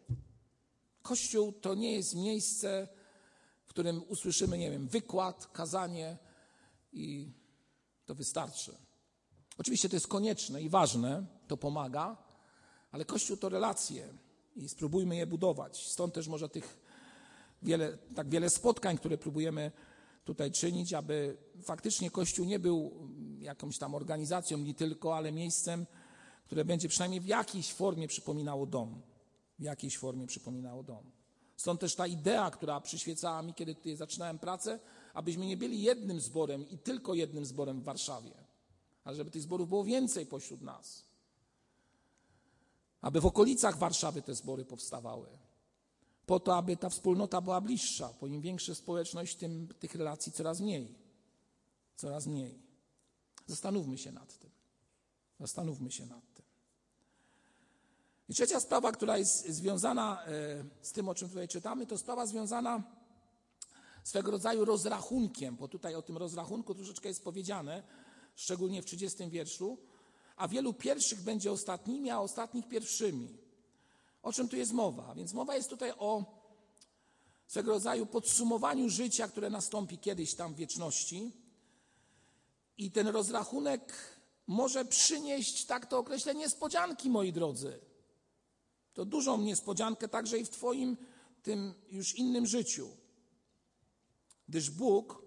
Kościół 1.03 1.53
to 1.53 1.75
nie 1.75 1.93
jest 1.93 2.15
miejsce, 2.15 2.89
w 3.65 3.69
którym 3.69 4.03
usłyszymy, 4.09 4.59
nie 4.59 4.71
wiem, 4.71 4.89
wykład, 4.89 5.47
kazanie 5.47 6.19
i 6.93 7.33
to 8.09 8.15
wystarczy. 8.15 8.75
Oczywiście 9.59 9.89
to 9.89 9.97
jest 9.97 10.09
konieczne 10.09 10.63
i 10.63 10.69
ważne, 10.69 11.27
to 11.49 11.57
pomaga, 11.57 12.17
ale 12.91 13.05
Kościół 13.05 13.37
to 13.37 13.49
relacje 13.49 14.09
i 14.57 14.69
spróbujmy 14.69 15.17
je 15.17 15.27
budować. 15.27 15.87
Stąd 15.87 16.15
też 16.15 16.29
może 16.29 16.49
tych 16.49 16.81
wiele, 17.63 17.99
tak 18.15 18.29
wiele 18.29 18.51
spotkań, 18.51 18.99
które 18.99 19.19
próbujemy 19.19 19.73
tutaj 20.25 20.53
czynić, 20.53 20.93
aby 20.93 21.37
faktycznie 21.63 22.11
Kościół 22.11 22.47
nie 22.47 22.59
był 22.59 23.09
jakąś 23.39 23.79
tam 23.79 23.95
organizacją 23.95 24.59
nie 24.59 24.75
tylko, 24.75 25.17
ale 25.17 25.33
miejscem, 25.33 25.87
które 26.47 26.65
będzie 26.65 26.89
przynajmniej 26.89 27.21
w 27.21 27.27
jakiejś 27.27 27.73
formie 27.73 28.09
przypominało 28.09 28.67
dom. 28.67 29.03
W 29.59 29.63
jakiejś 29.63 29.99
formie 29.99 30.27
przypominało 30.27 30.83
dom. 30.83 31.11
Stąd 31.57 31.81
też 31.81 31.95
ta 31.95 32.07
idea, 32.07 32.51
która 32.51 32.81
przyświecała 32.81 33.43
mi, 33.43 33.55
kiedy 33.55 33.97
zaczynałem 33.97 34.39
pracę, 34.39 34.81
abyśmy 35.15 35.47
nie 35.47 35.57
byli 35.57 35.83
jednym 35.83 36.21
zborem 36.21 36.69
i 36.69 36.79
tylko 36.79 37.15
jednym 37.15 37.47
zborem 37.47 37.81
w 37.81 37.85
Warszawie, 37.85 38.35
ale 39.05 39.17
żeby 39.17 39.31
tych 39.31 39.43
zborów 39.43 39.69
było 39.69 39.85
więcej 39.85 40.27
pośród 40.27 40.63
nas 40.63 41.09
aby 43.01 43.21
w 43.21 43.27
okolicach 43.27 43.79
Warszawy 43.79 44.23
te 44.23 44.35
zbory 44.35 44.65
powstawały. 44.65 45.29
Po 46.27 46.41
to, 46.41 46.57
aby 46.57 46.77
ta 46.77 46.89
wspólnota 46.89 47.41
była 47.41 47.61
bliższa, 47.61 48.15
bo 48.21 48.27
im 48.27 48.41
większa 48.41 48.75
społeczność, 48.75 49.37
tym 49.37 49.69
tych 49.79 49.95
relacji 49.95 50.33
coraz 50.33 50.61
mniej. 50.61 50.95
Coraz 51.97 52.27
mniej. 52.27 52.63
Zastanówmy 53.47 53.99
się 53.99 54.13
nad 54.13 54.39
tym. 54.39 54.51
Zastanówmy 55.41 55.91
się 55.91 56.07
nad 56.07 56.35
tym. 56.35 56.45
I 58.29 58.35
trzecia 58.35 58.61
sprawa, 58.61 58.93
która 58.93 59.19
jest 59.19 59.49
związana 59.49 60.25
e, 60.25 60.65
z 60.83 60.93
tym, 60.93 61.09
o 61.09 61.15
czym 61.15 61.29
tutaj 61.29 61.49
czytamy, 61.49 61.87
to 61.87 61.99
sprawa 61.99 62.27
związana 62.27 62.83
swego 64.09 64.31
rodzaju 64.31 64.65
rozrachunkiem, 64.65 65.57
bo 65.57 65.69
tutaj 65.69 65.95
o 65.95 66.03
tym 66.03 66.17
rozrachunku 66.17 66.75
troszeczkę 66.75 67.09
jest 67.09 67.25
powiedziane, 67.25 67.83
szczególnie 68.35 68.83
w 68.83 68.87
30 68.87 69.31
wierszu, 69.31 69.79
a 70.37 70.49
wielu 70.49 70.75
pierwszych 70.75 71.23
będzie 71.23 71.53
ostatnimi, 71.53 72.11
a 72.11 72.21
ostatnich 72.21 72.69
pierwszymi. 72.69 73.39
O 74.23 74.33
czym 74.33 74.49
tu 74.49 74.57
jest 74.57 74.73
mowa? 74.73 75.15
Więc 75.15 75.33
mowa 75.33 75.57
jest 75.57 75.71
tutaj 75.71 75.93
o 75.99 76.25
swego 77.47 77.73
rodzaju 77.73 78.07
podsumowaniu 78.07 78.89
życia, 78.89 79.29
które 79.29 79.51
nastąpi 79.51 79.99
kiedyś 79.99 80.35
tam 80.35 80.55
w 80.55 80.57
wieczności. 80.57 81.33
I 82.79 82.91
ten 82.91 83.07
rozrachunek 83.07 83.93
może 84.47 84.85
przynieść, 84.85 85.65
tak 85.65 85.87
to 85.87 85.99
określę, 85.99 86.35
niespodzianki, 86.35 87.11
moi 87.11 87.33
drodzy. 87.33 87.81
To 88.95 89.05
dużą 89.05 89.39
niespodziankę 89.39 90.09
także 90.09 90.39
i 90.39 90.45
w 90.45 90.51
Twoim 90.51 90.97
tym 91.43 91.75
już 91.91 92.15
innym 92.15 92.47
życiu. 92.47 92.89
Gdyż 94.49 94.71
Bóg 94.71 95.23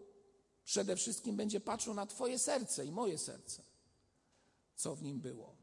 przede 0.63 0.95
wszystkim 0.95 1.35
będzie 1.35 1.59
patrzył 1.59 1.93
na 1.93 2.05
Twoje 2.05 2.39
serce 2.39 2.85
i 2.85 2.91
moje 2.91 3.17
serce, 3.17 3.63
co 4.75 4.95
w 4.95 5.03
nim 5.03 5.19
było. 5.19 5.55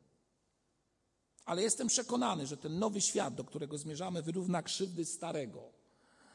Ale 1.44 1.62
jestem 1.62 1.88
przekonany, 1.88 2.46
że 2.46 2.56
ten 2.56 2.78
nowy 2.78 3.00
świat, 3.00 3.34
do 3.34 3.44
którego 3.44 3.78
zmierzamy, 3.78 4.22
wyrówna 4.22 4.62
krzywdy 4.62 5.04
starego. 5.04 5.72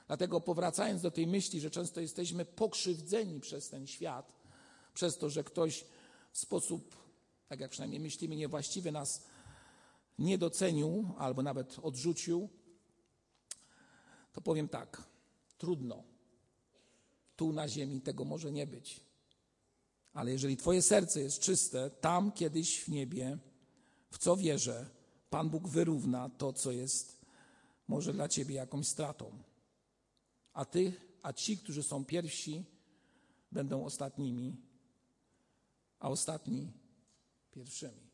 Dlatego 0.07 0.41
powracając 0.41 1.01
do 1.01 1.11
tej 1.11 1.27
myśli, 1.27 1.59
że 1.59 1.71
często 1.71 2.01
jesteśmy 2.01 2.45
pokrzywdzeni 2.45 3.39
przez 3.39 3.69
ten 3.69 3.87
świat, 3.87 4.33
przez 4.93 5.17
to, 5.17 5.29
że 5.29 5.43
ktoś 5.43 5.85
w 6.31 6.37
sposób, 6.37 6.95
tak 7.47 7.59
jak 7.59 7.71
przynajmniej 7.71 7.99
myślimy, 7.99 8.35
niewłaściwy 8.35 8.91
nas 8.91 9.23
nie 10.19 10.37
docenił 10.37 11.09
albo 11.17 11.43
nawet 11.43 11.79
odrzucił, 11.79 12.49
to 14.33 14.41
powiem 14.41 14.69
tak, 14.69 15.03
trudno. 15.57 16.12
Tu 17.35 17.53
na 17.53 17.67
ziemi 17.67 18.01
tego 18.01 18.25
może 18.25 18.51
nie 18.51 18.67
być. 18.67 18.99
Ale 20.13 20.31
jeżeli 20.31 20.57
Twoje 20.57 20.81
serce 20.81 21.21
jest 21.21 21.39
czyste, 21.39 21.89
tam 21.89 22.31
kiedyś 22.31 22.83
w 22.83 22.89
niebie, 22.89 23.37
w 24.11 24.17
co 24.17 24.37
wierzę, 24.37 24.89
Pan 25.29 25.49
Bóg 25.49 25.67
wyrówna 25.67 26.29
to, 26.29 26.53
co 26.53 26.71
jest 26.71 27.25
może 27.87 28.13
dla 28.13 28.27
Ciebie 28.29 28.55
jakąś 28.55 28.87
stratą. 28.87 29.43
A 30.53 30.65
Ty, 30.65 30.93
a 31.21 31.33
ci, 31.33 31.57
którzy 31.57 31.83
są 31.83 32.05
pierwsi, 32.05 32.65
będą 33.51 33.85
ostatnimi, 33.85 34.55
a 35.99 36.09
ostatni 36.09 36.71
pierwszymi. 37.51 38.09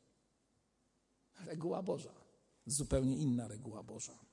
Reguła 1.46 1.84
Boża, 1.84 2.14
zupełnie 2.66 3.18
inna 3.18 3.48
reguła 3.48 3.84
Boża. 3.84 4.29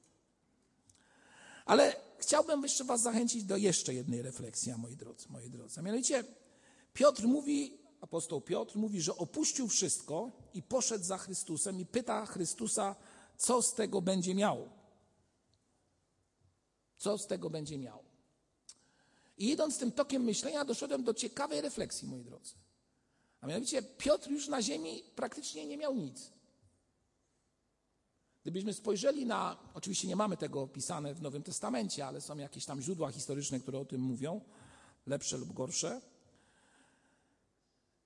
Ale 1.67 1.97
chciałbym 2.19 2.63
jeszcze 2.63 2.85
Was 2.85 3.03
zachęcić 3.03 3.45
do 3.45 3.57
jeszcze 3.57 3.95
jednej 3.95 4.23
refleksji, 4.23 4.73
moi 4.79 4.97
drodzy, 4.97 5.27
moi 5.29 5.51
drodzy. 5.51 5.81
A 5.81 5.83
mianowicie 5.83 6.25
Piotr 6.93 7.27
mówi, 7.27 7.79
apostoł 8.01 8.41
Piotr 8.41 8.77
mówi, 8.77 9.01
że 9.01 9.17
opuścił 9.17 9.69
wszystko 9.69 10.33
i 10.55 10.63
poszedł 10.63 11.05
za 11.05 11.19
Chrystusem 11.19 11.81
i 11.81 11.87
pyta 11.87 12.27
Chrystusa, 12.27 12.97
co 13.37 13.63
z 13.63 13.75
tego 13.75 14.03
będzie 14.03 14.35
miał. 14.35 14.69
Co 16.97 17.19
z 17.19 17.27
tego 17.27 17.51
będzie 17.51 17.79
miał. 17.79 18.03
I 19.39 19.51
idąc 19.51 19.79
tym 19.79 19.93
tokiem 19.93 20.25
myślenia, 20.25 20.65
doszedłem 20.65 21.05
do 21.05 21.15
ciekawej 21.15 21.61
refleksji, 21.61 22.09
moi 22.09 22.25
drodzy. 22.25 22.55
A 23.41 23.47
mianowicie 23.47 23.83
Piotr 23.83 24.31
już 24.31 24.49
na 24.49 24.63
ziemi 24.63 25.03
praktycznie 25.17 25.67
nie 25.67 25.77
miał 25.77 25.95
nic. 25.95 26.36
Gdybyśmy 28.47 28.75
spojrzeli 28.75 29.26
na, 29.26 29.57
oczywiście 29.75 30.09
nie 30.09 30.17
mamy 30.17 30.37
tego 30.37 30.62
opisane 30.62 31.15
w 31.15 31.23
Nowym 31.23 31.43
Testamencie, 31.43 32.07
ale 32.07 32.21
są 32.21 32.38
jakieś 32.38 32.65
tam 32.65 32.83
źródła 32.83 33.12
historyczne, 33.12 33.61
które 33.61 33.79
o 33.79 33.85
tym 33.85 34.00
mówią, 34.00 34.41
lepsze 35.07 35.38
lub 35.38 35.53
gorsze. 35.53 36.00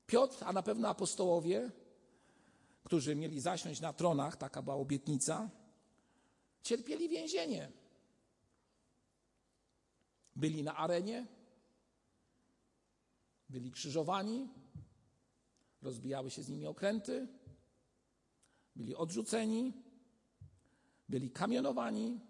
Piotr, 0.07 0.45
a 0.45 0.53
na 0.53 0.63
pewno 0.63 0.89
apostołowie, 0.89 1.71
którzy 2.85 3.17
mieli 3.17 3.41
zasiąść 3.41 3.81
na 3.81 3.93
tronach, 3.93 4.37
taka 4.37 4.63
była 4.63 4.77
obietnica, 4.77 5.51
cierpieli 6.63 7.09
więzienie. 7.09 7.73
Byli 10.37 10.63
na 10.63 10.77
arenie, 10.77 11.27
byli 13.49 13.71
krzyżowani, 13.71 14.49
rozbijały 15.83 16.31
się 16.31 16.43
z 16.43 16.49
nimi 16.49 16.67
okręty, 16.67 17.29
byli 18.77 18.97
odrzuceni, 18.97 19.90
byli 21.11 21.31
kamionowani, 21.31 22.21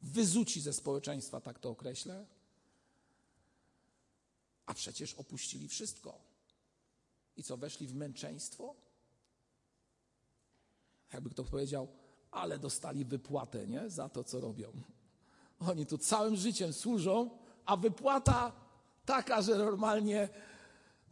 wyzuci 0.00 0.60
ze 0.60 0.72
społeczeństwa, 0.72 1.40
tak 1.40 1.58
to 1.58 1.70
określę, 1.70 2.26
a 4.66 4.74
przecież 4.74 5.14
opuścili 5.14 5.68
wszystko. 5.68 6.18
I 7.36 7.42
co, 7.42 7.56
weszli 7.56 7.86
w 7.86 7.94
męczeństwo? 7.94 8.74
Jakby 11.12 11.30
kto 11.30 11.44
powiedział, 11.44 11.88
ale 12.30 12.58
dostali 12.58 13.04
wypłatę, 13.04 13.66
nie? 13.66 13.90
Za 13.90 14.08
to, 14.08 14.24
co 14.24 14.40
robią. 14.40 14.72
Oni 15.60 15.86
tu 15.86 15.98
całym 15.98 16.36
życiem 16.36 16.72
służą, 16.72 17.30
a 17.64 17.76
wypłata 17.76 18.52
taka, 19.04 19.42
że 19.42 19.58
normalnie 19.58 20.28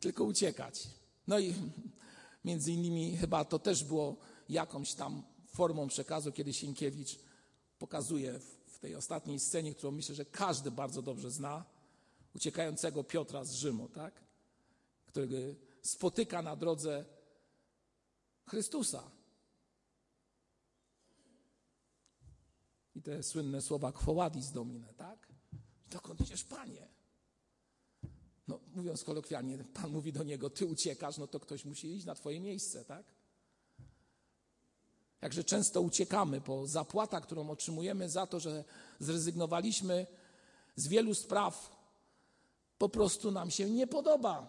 tylko 0.01 0.25
uciekać. 0.25 0.89
No 1.27 1.39
i 1.39 1.55
między 2.45 2.73
innymi 2.73 3.17
chyba 3.17 3.45
to 3.45 3.59
też 3.59 3.85
było 3.85 4.17
jakąś 4.49 4.95
tam 4.95 5.23
formą 5.55 5.89
przekazu, 5.89 6.33
kiedy 6.33 6.53
Sienkiewicz 6.53 7.19
pokazuje 7.79 8.39
w 8.67 8.79
tej 8.79 8.95
ostatniej 8.95 9.41
scenie, 9.41 9.75
którą 9.75 9.93
myślę, 9.93 10.15
że 10.15 10.25
każdy 10.25 10.71
bardzo 10.71 11.03
dobrze 11.03 11.31
zna, 11.31 11.65
uciekającego 12.35 13.05
Piotra 13.05 13.45
z 13.45 13.55
Rzymu, 13.55 13.89
tak? 13.89 14.21
którego 15.07 15.37
spotyka 15.83 16.43
na 16.43 16.57
drodze 16.57 17.05
Chrystusa. 18.47 19.11
I 22.95 23.03
te 23.03 23.23
słynne 23.23 23.63
słowa 23.63 23.93
Quowadis 23.93 24.51
Domine, 24.51 24.95
tak? 24.95 25.29
Dokąd 25.91 26.21
idziesz, 26.21 26.45
Panie? 26.45 26.89
No, 28.49 28.61
mówiąc 28.75 29.05
kolokwialnie, 29.05 29.65
Pan 29.65 29.91
mówi 29.91 30.13
do 30.13 30.23
niego, 30.23 30.51
ty 30.51 30.67
uciekasz, 30.67 31.19
no 31.19 31.27
to 31.27 31.41
ktoś 31.41 31.65
musi 31.65 31.97
iść 31.97 32.07
na 32.07 32.15
twoje 32.15 32.41
miejsce, 32.41 32.85
tak? 32.85 33.07
Jakże 35.25 35.45
często 35.45 35.81
uciekamy, 35.81 36.41
bo 36.41 36.67
zapłata, 36.67 37.21
którą 37.21 37.51
otrzymujemy 37.51 38.09
za 38.09 38.27
to, 38.27 38.41
że 38.41 38.65
zrezygnowaliśmy 39.01 40.07
z 40.77 40.89
wielu 40.89 41.15
spraw, 41.15 41.77
po 42.79 42.89
prostu 42.89 43.31
nam 43.31 43.51
się 43.51 43.71
nie 43.71 43.87
podoba. 43.87 44.49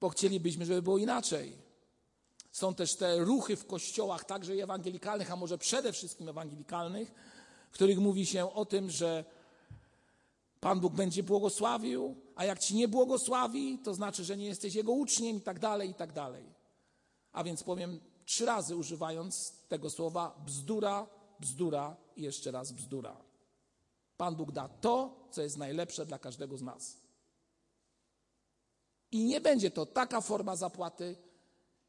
Bo 0.00 0.08
chcielibyśmy, 0.08 0.66
żeby 0.66 0.82
było 0.82 0.98
inaczej. 0.98 1.56
Są 2.52 2.74
też 2.74 2.94
te 2.94 3.18
ruchy 3.18 3.56
w 3.56 3.66
kościołach, 3.66 4.24
także 4.24 4.52
ewangelikalnych, 4.52 5.32
a 5.32 5.36
może 5.36 5.58
przede 5.58 5.92
wszystkim 5.92 6.28
ewangelikalnych, 6.28 7.12
w 7.70 7.74
których 7.74 7.98
mówi 7.98 8.26
się 8.26 8.52
o 8.52 8.64
tym, 8.64 8.90
że 8.90 9.24
Pan 10.60 10.80
Bóg 10.80 10.94
będzie 10.94 11.22
błogosławił, 11.22 12.16
a 12.36 12.44
jak 12.44 12.58
ci 12.58 12.74
nie 12.74 12.88
błogosławi, 12.88 13.78
to 13.78 13.94
znaczy, 13.94 14.24
że 14.24 14.36
nie 14.36 14.46
jesteś 14.46 14.74
Jego 14.74 14.92
uczniem 14.92 15.36
i 15.36 15.40
tak 15.40 15.58
dalej, 15.58 15.90
i 15.90 15.94
tak 15.94 16.12
dalej. 16.12 16.44
A 17.32 17.44
więc 17.44 17.62
powiem 17.62 18.00
trzy 18.26 18.46
razy 18.46 18.76
używając 18.76 19.52
tego 19.68 19.90
słowa 19.90 20.42
bzdura, 20.46 21.06
bzdura 21.40 21.96
i 22.16 22.22
jeszcze 22.22 22.50
raz 22.50 22.72
bzdura. 22.72 23.16
Pan 24.16 24.36
Bóg 24.36 24.52
da 24.52 24.68
to, 24.68 25.28
co 25.30 25.42
jest 25.42 25.56
najlepsze 25.56 26.06
dla 26.06 26.18
każdego 26.18 26.56
z 26.56 26.62
nas. 26.62 26.96
I 29.12 29.24
nie 29.24 29.40
będzie 29.40 29.70
to 29.70 29.86
taka 29.86 30.20
forma 30.20 30.56
zapłaty, 30.56 31.16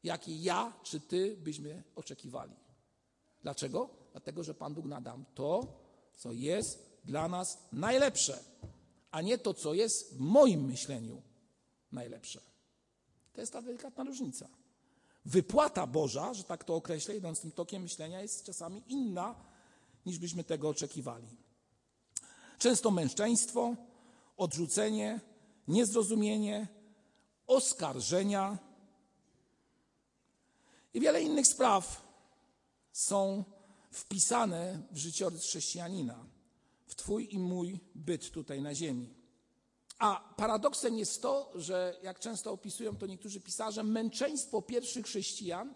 jakiej 0.02 0.42
ja 0.42 0.72
czy 0.82 1.00
ty 1.00 1.36
byśmy 1.36 1.82
oczekiwali. 1.96 2.56
Dlaczego? 3.42 3.90
Dlatego, 4.12 4.44
że 4.44 4.54
Pan 4.54 4.74
Bóg 4.74 4.86
nadam 4.86 5.24
to, 5.34 5.66
co 6.16 6.32
jest 6.32 7.00
dla 7.04 7.28
nas 7.28 7.58
najlepsze, 7.72 8.44
a 9.10 9.22
nie 9.22 9.38
to, 9.38 9.54
co 9.54 9.74
jest 9.74 10.14
w 10.14 10.18
moim 10.18 10.64
myśleniu 10.64 11.22
najlepsze. 11.92 12.40
To 13.32 13.40
jest 13.40 13.52
ta 13.52 13.62
delikatna 13.62 14.04
różnica. 14.04 14.48
Wypłata 15.24 15.86
Boża, 15.86 16.34
że 16.34 16.44
tak 16.44 16.64
to 16.64 16.74
określę, 16.74 17.16
idąc 17.16 17.40
tym 17.40 17.52
tokiem 17.52 17.82
myślenia, 17.82 18.22
jest 18.22 18.44
czasami 18.44 18.82
inna, 18.88 19.34
niż 20.06 20.18
byśmy 20.18 20.44
tego 20.44 20.68
oczekiwali. 20.68 21.28
Często 22.58 22.90
męczeństwo, 22.90 23.74
odrzucenie, 24.36 25.20
niezrozumienie, 25.68 26.68
oskarżenia 27.46 28.58
i 30.94 31.00
wiele 31.00 31.22
innych 31.22 31.46
spraw 31.46 32.08
są 32.92 33.44
wpisane 33.90 34.82
w 34.90 34.96
życiorys 34.96 35.42
chrześcijanina, 35.42 36.26
w 36.86 36.94
Twój 36.94 37.34
i 37.34 37.38
mój 37.38 37.80
byt 37.94 38.30
tutaj 38.30 38.62
na 38.62 38.74
ziemi. 38.74 39.17
A 39.98 40.34
paradoksem 40.36 40.98
jest 40.98 41.22
to, 41.22 41.52
że 41.54 41.98
jak 42.02 42.18
często 42.18 42.52
opisują 42.52 42.96
to 42.96 43.06
niektórzy 43.06 43.40
pisarze, 43.40 43.82
męczeństwo 43.82 44.62
pierwszych 44.62 45.06
chrześcijan 45.06 45.74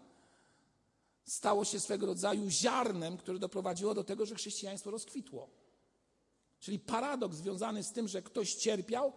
stało 1.25 1.65
się 1.65 1.79
swego 1.79 2.05
rodzaju 2.05 2.49
ziarnem, 2.49 3.17
które 3.17 3.39
doprowadziło 3.39 3.93
do 3.93 4.03
tego, 4.03 4.25
że 4.25 4.35
chrześcijaństwo 4.35 4.91
rozkwitło. 4.91 5.49
Czyli 6.59 6.79
paradoks 6.79 7.37
związany 7.37 7.83
z 7.83 7.91
tym, 7.91 8.07
że 8.07 8.21
ktoś 8.21 8.55
cierpiał, 8.55 9.13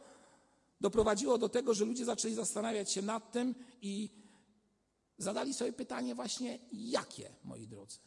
doprowadziło 0.80 1.38
do 1.38 1.48
tego, 1.48 1.74
że 1.74 1.84
ludzie 1.84 2.04
zaczęli 2.04 2.34
zastanawiać 2.34 2.92
się 2.92 3.02
nad 3.02 3.32
tym 3.32 3.54
i 3.82 4.10
zadali 5.18 5.54
sobie 5.54 5.72
pytanie 5.72 6.14
właśnie, 6.14 6.58
jakie, 6.72 7.34
moi 7.44 7.66
drodzy? 7.66 7.98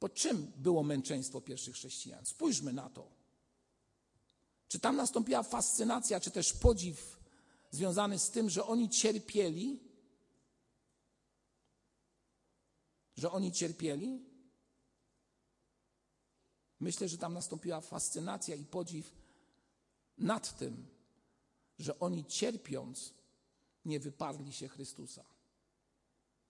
Po 0.00 0.08
czym 0.08 0.52
było 0.56 0.82
męczeństwo 0.82 1.40
pierwszych 1.40 1.74
chrześcijan? 1.74 2.26
Spójrzmy 2.26 2.72
na 2.72 2.90
to. 2.90 3.19
Czy 4.70 4.80
tam 4.80 4.96
nastąpiła 4.96 5.42
fascynacja, 5.42 6.20
czy 6.20 6.30
też 6.30 6.52
podziw 6.52 7.20
związany 7.70 8.18
z 8.18 8.30
tym, 8.30 8.50
że 8.50 8.66
oni 8.66 8.88
cierpieli? 8.88 9.80
Że 13.16 13.30
oni 13.30 13.52
cierpieli? 13.52 14.24
Myślę, 16.80 17.08
że 17.08 17.18
tam 17.18 17.34
nastąpiła 17.34 17.80
fascynacja 17.80 18.54
i 18.54 18.64
podziw 18.64 19.12
nad 20.18 20.58
tym, 20.58 20.86
że 21.78 21.98
oni 21.98 22.24
cierpiąc 22.24 23.14
nie 23.84 24.00
wyparli 24.00 24.52
się 24.52 24.68
Chrystusa. 24.68 25.24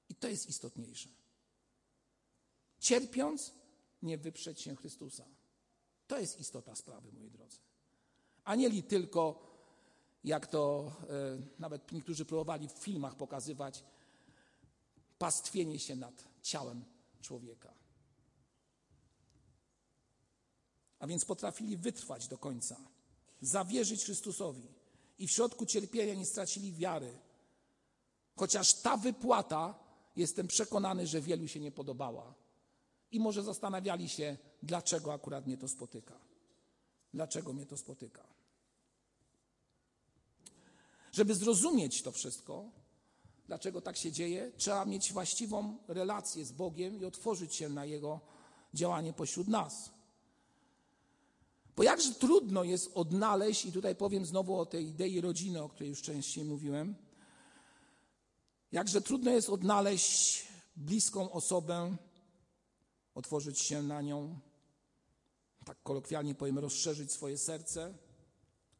I 0.09 0.15
to 0.15 0.29
jest 0.29 0.49
istotniejsze. 0.49 1.09
Cierpiąc 2.79 3.53
nie 4.03 4.19
wyprzeć 4.19 4.61
się 4.61 4.77
Chrystusa. 4.77 5.25
To 6.07 6.19
jest 6.19 6.41
istota 6.41 6.77
sprawy, 6.77 7.13
moi 7.13 7.31
drodzy. 7.31 7.70
Anieli 8.45 8.83
tylko, 8.83 9.43
jak 10.25 10.47
to 10.47 10.93
e, 11.03 11.39
nawet 11.59 11.93
niektórzy 11.93 12.25
próbowali 12.25 12.69
w 12.69 12.73
filmach 12.73 13.17
pokazywać, 13.17 13.85
pastwienie 15.19 15.79
się 15.79 15.97
nad 15.97 16.25
ciałem 16.43 16.85
człowieka. 17.21 17.75
A 20.99 21.07
więc 21.07 21.25
potrafili 21.25 21.77
wytrwać 21.77 22.29
do 22.29 22.39
końca, 22.39 22.77
zawierzyć 23.41 24.05
Chrystusowi 24.05 24.69
i 25.19 25.29
w 25.29 25.31
środku 25.31 25.67
cierpienia 25.67 26.15
nie 26.15 26.27
stracili 26.27 26.73
wiary. 26.73 27.19
Chociaż 28.37 28.75
ta 28.75 28.97
wypłata, 28.97 29.75
jestem 30.17 30.47
przekonany, 30.47 31.07
że 31.07 31.21
wielu 31.21 31.49
się 31.49 31.61
nie 31.61 31.73
podobała. 31.73 32.35
I 33.13 33.21
może 33.21 33.43
zastanawiali 33.43 34.09
się, 34.09 34.37
dlaczego 34.63 35.13
akurat 35.13 35.47
mnie 35.47 35.57
to 35.57 35.69
spotyka. 35.69 36.30
Dlaczego 37.15 37.53
mnie 37.53 37.67
to 37.67 37.77
spotyka? 37.77 38.25
Żeby 41.13 41.35
zrozumieć 41.35 42.03
to 42.03 42.13
wszystko, 42.13 42.71
dlaczego 43.47 43.81
tak 43.81 43.97
się 43.97 44.13
dzieje, 44.13 44.53
trzeba 44.57 44.85
mieć 44.85 45.13
właściwą 45.13 45.79
relację 45.89 46.45
z 46.45 46.53
Bogiem 46.53 47.01
i 47.01 47.05
otworzyć 47.05 47.55
się 47.55 47.69
na 47.69 47.85
Jego 47.85 48.21
działanie 48.75 49.13
pośród 49.13 49.49
nas. 49.49 49.91
Bo 51.77 51.83
jakże 51.83 52.15
trudno 52.15 52.65
jest 52.65 52.91
odnaleźć, 52.95 53.65
i 53.65 53.73
tutaj 53.73 53.97
powiem 53.97 54.27
znowu 54.27 54.59
o 54.59 54.67
tej 54.67 54.89
idei 54.89 55.21
rodziny, 55.21 55.63
o 55.63 55.69
której 55.69 55.89
już 55.89 56.03
częściej 56.03 56.45
mówiłem, 56.45 56.95
jakże 58.73 59.01
trudno 59.01 59.31
jest 59.31 59.49
odnaleźć 59.49 60.47
bliską 60.77 61.33
osobę, 61.33 61.97
otworzyć 63.15 63.61
się 63.61 63.83
na 63.83 64.03
nią, 64.03 64.39
tak 65.65 65.83
kolokwialnie 65.83 66.35
powiem, 66.35 66.59
rozszerzyć 66.59 67.13
swoje 67.13 67.39
serce, 67.39 67.95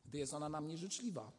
gdy 0.05 0.19
jest 0.19 0.35
ona 0.35 0.49
nam 0.49 0.67
nieżyczliwa. 0.67 1.33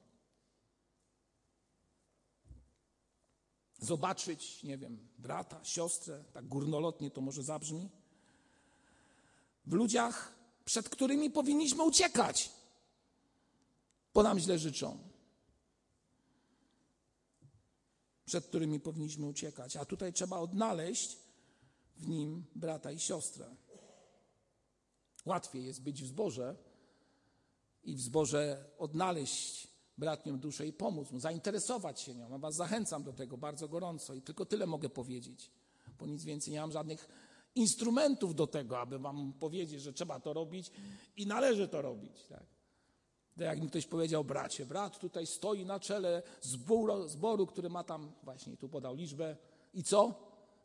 Zobaczyć, 3.80 4.64
nie 4.64 4.78
wiem, 4.78 5.10
brata, 5.18 5.64
siostrę, 5.64 6.24
tak 6.34 6.48
górnolotnie 6.48 7.12
to 7.12 7.22
może 7.22 7.44
zabrzmi, 7.44 7.90
w 9.66 9.74
ludziach, 9.74 10.36
przed 10.66 10.90
którymi 10.90 11.30
powinniśmy 11.30 11.84
uciekać, 11.84 12.52
bo 14.14 14.24
nam 14.24 14.40
źle 14.40 14.60
życzą. 14.60 15.12
Przed 18.26 18.48
którymi 18.48 18.80
powinniśmy 18.80 19.26
uciekać. 19.26 19.76
A 19.76 19.86
tutaj 19.86 20.14
trzeba 20.14 20.38
odnaleźć 20.38 21.18
w 21.98 22.08
nim 22.08 22.46
brata 22.56 22.92
i 22.92 23.00
siostrę. 23.00 23.56
Łatwiej 25.26 25.66
jest 25.66 25.82
być 25.82 26.04
w 26.04 26.08
zborze 26.08 26.56
i 27.84 27.96
w 27.96 28.02
zborze 28.02 28.66
odnaleźć 28.78 29.68
bratnią 29.98 30.40
duszę 30.40 30.68
i 30.68 30.74
pomóc 30.74 31.12
mu, 31.12 31.20
zainteresować 31.20 32.02
się 32.02 32.16
nią. 32.16 32.30
Ja 32.30 32.38
was 32.38 32.56
zachęcam 32.56 33.04
do 33.04 33.14
tego 33.14 33.38
bardzo 33.38 33.68
gorąco 33.68 34.14
i 34.14 34.22
tylko 34.22 34.46
tyle 34.46 34.66
mogę 34.66 34.90
powiedzieć, 34.90 35.52
bo 36.00 36.06
nic 36.06 36.24
więcej 36.24 36.54
nie 36.54 36.62
mam 36.62 36.72
żadnych 36.72 37.10
instrumentów 37.56 38.36
do 38.36 38.48
tego, 38.48 38.80
aby 38.80 39.00
wam 39.00 39.34
powiedzieć, 39.34 39.82
że 39.82 39.94
trzeba 39.94 40.20
to 40.20 40.34
robić 40.34 40.72
i 41.18 41.28
należy 41.28 41.68
to 41.68 41.82
robić. 41.82 42.26
Tak? 42.30 42.46
To 43.38 43.44
jak 43.44 43.62
mi 43.62 43.68
ktoś 43.68 43.88
powiedział, 43.88 44.24
bracie, 44.24 44.66
brat 44.66 45.00
tutaj 45.00 45.28
stoi 45.28 45.66
na 45.66 45.80
czele 45.80 46.24
zboru, 46.42 47.08
zboru, 47.08 47.48
który 47.48 47.70
ma 47.70 47.84
tam, 47.84 48.12
właśnie 48.24 48.58
tu 48.58 48.70
podał 48.70 48.96
liczbę 48.96 49.38
i 49.74 49.84
co? 49.84 50.14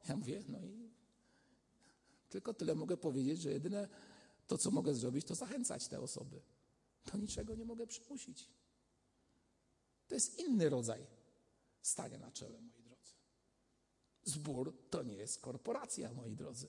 Ja 0.09 0.17
mówię, 0.17 0.43
no 0.49 0.59
i 0.59 0.91
tylko 2.29 2.55
tyle 2.55 2.75
mogę 2.75 2.97
powiedzieć, 2.97 3.41
że 3.41 3.51
jedyne 3.51 3.89
to, 4.47 4.59
co 4.59 4.71
mogę 4.71 4.95
zrobić, 4.95 5.27
to 5.27 5.35
zachęcać 5.35 5.89
te 5.89 6.01
osoby. 6.01 6.41
To 7.05 7.19
niczego 7.19 7.55
nie 7.55 7.65
mogę 7.65 7.87
przymusić. 7.87 8.49
To 10.09 10.15
jest 10.15 10.39
inny 10.39 10.69
rodzaj 10.69 11.07
stania 11.83 12.19
na 12.19 12.31
czele, 12.31 12.61
moi 12.61 12.83
drodzy. 12.83 13.13
Zbór 14.25 14.89
to 14.91 15.03
nie 15.03 15.15
jest 15.15 15.41
korporacja, 15.41 16.13
moi 16.13 16.37
drodzy. 16.37 16.69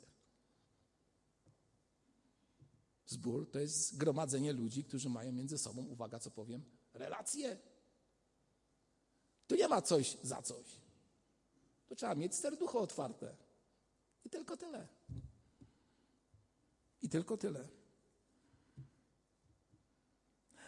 Zbór 3.05 3.51
to 3.51 3.59
jest 3.59 3.93
zgromadzenie 3.93 4.53
ludzi, 4.53 4.83
którzy 4.83 5.09
mają 5.09 5.31
między 5.31 5.57
sobą, 5.57 5.85
uwaga, 5.85 6.19
co 6.19 6.31
powiem, 6.31 6.63
relacje. 6.93 7.57
Tu 9.47 9.55
nie 9.55 9.67
ma 9.67 9.81
coś 9.81 10.17
za 10.23 10.41
coś. 10.41 10.65
Tu 11.87 11.95
trzeba 11.95 12.15
mieć 12.15 12.35
serducho 12.35 12.79
otwarte. 12.79 13.35
I 14.25 14.29
tylko 14.29 14.57
tyle. 14.57 14.87
I 17.01 17.09
tylko 17.09 17.37
tyle. 17.37 17.67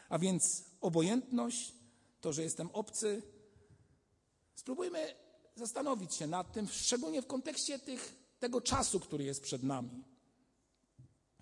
A 0.10 0.20
więc 0.20 0.66
obojętność, 0.82 1.74
to, 2.22 2.34
że 2.34 2.44
jestem 2.44 2.70
obcy, 2.72 3.22
spróbujmy 4.56 5.16
zastanowić 5.56 6.14
się 6.14 6.28
nad 6.28 6.54
tym, 6.54 6.68
szczególnie 6.68 7.22
w 7.22 7.28
kontekście 7.28 7.80
tych, 7.80 8.16
tego 8.40 8.62
czasu, 8.62 9.00
który 9.00 9.24
jest 9.24 9.44
przed 9.44 9.64
nami. 9.64 10.04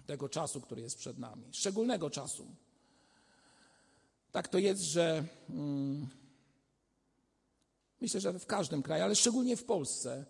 Tego 0.06 0.30
czasu, 0.30 0.62
który 0.62 0.82
jest 0.82 0.98
przed 0.98 1.18
nami. 1.18 1.54
Szczególnego 1.54 2.10
czasu. 2.10 2.48
Tak 4.32 4.48
to 4.48 4.58
jest, 4.58 4.82
że 4.82 5.26
hmm, 5.48 6.10
myślę, 8.02 8.22
że 8.22 8.40
w 8.40 8.46
każdym 8.46 8.84
kraju, 8.84 9.04
ale 9.04 9.16
szczególnie 9.16 9.58
w 9.58 9.64
Polsce, 9.64 10.26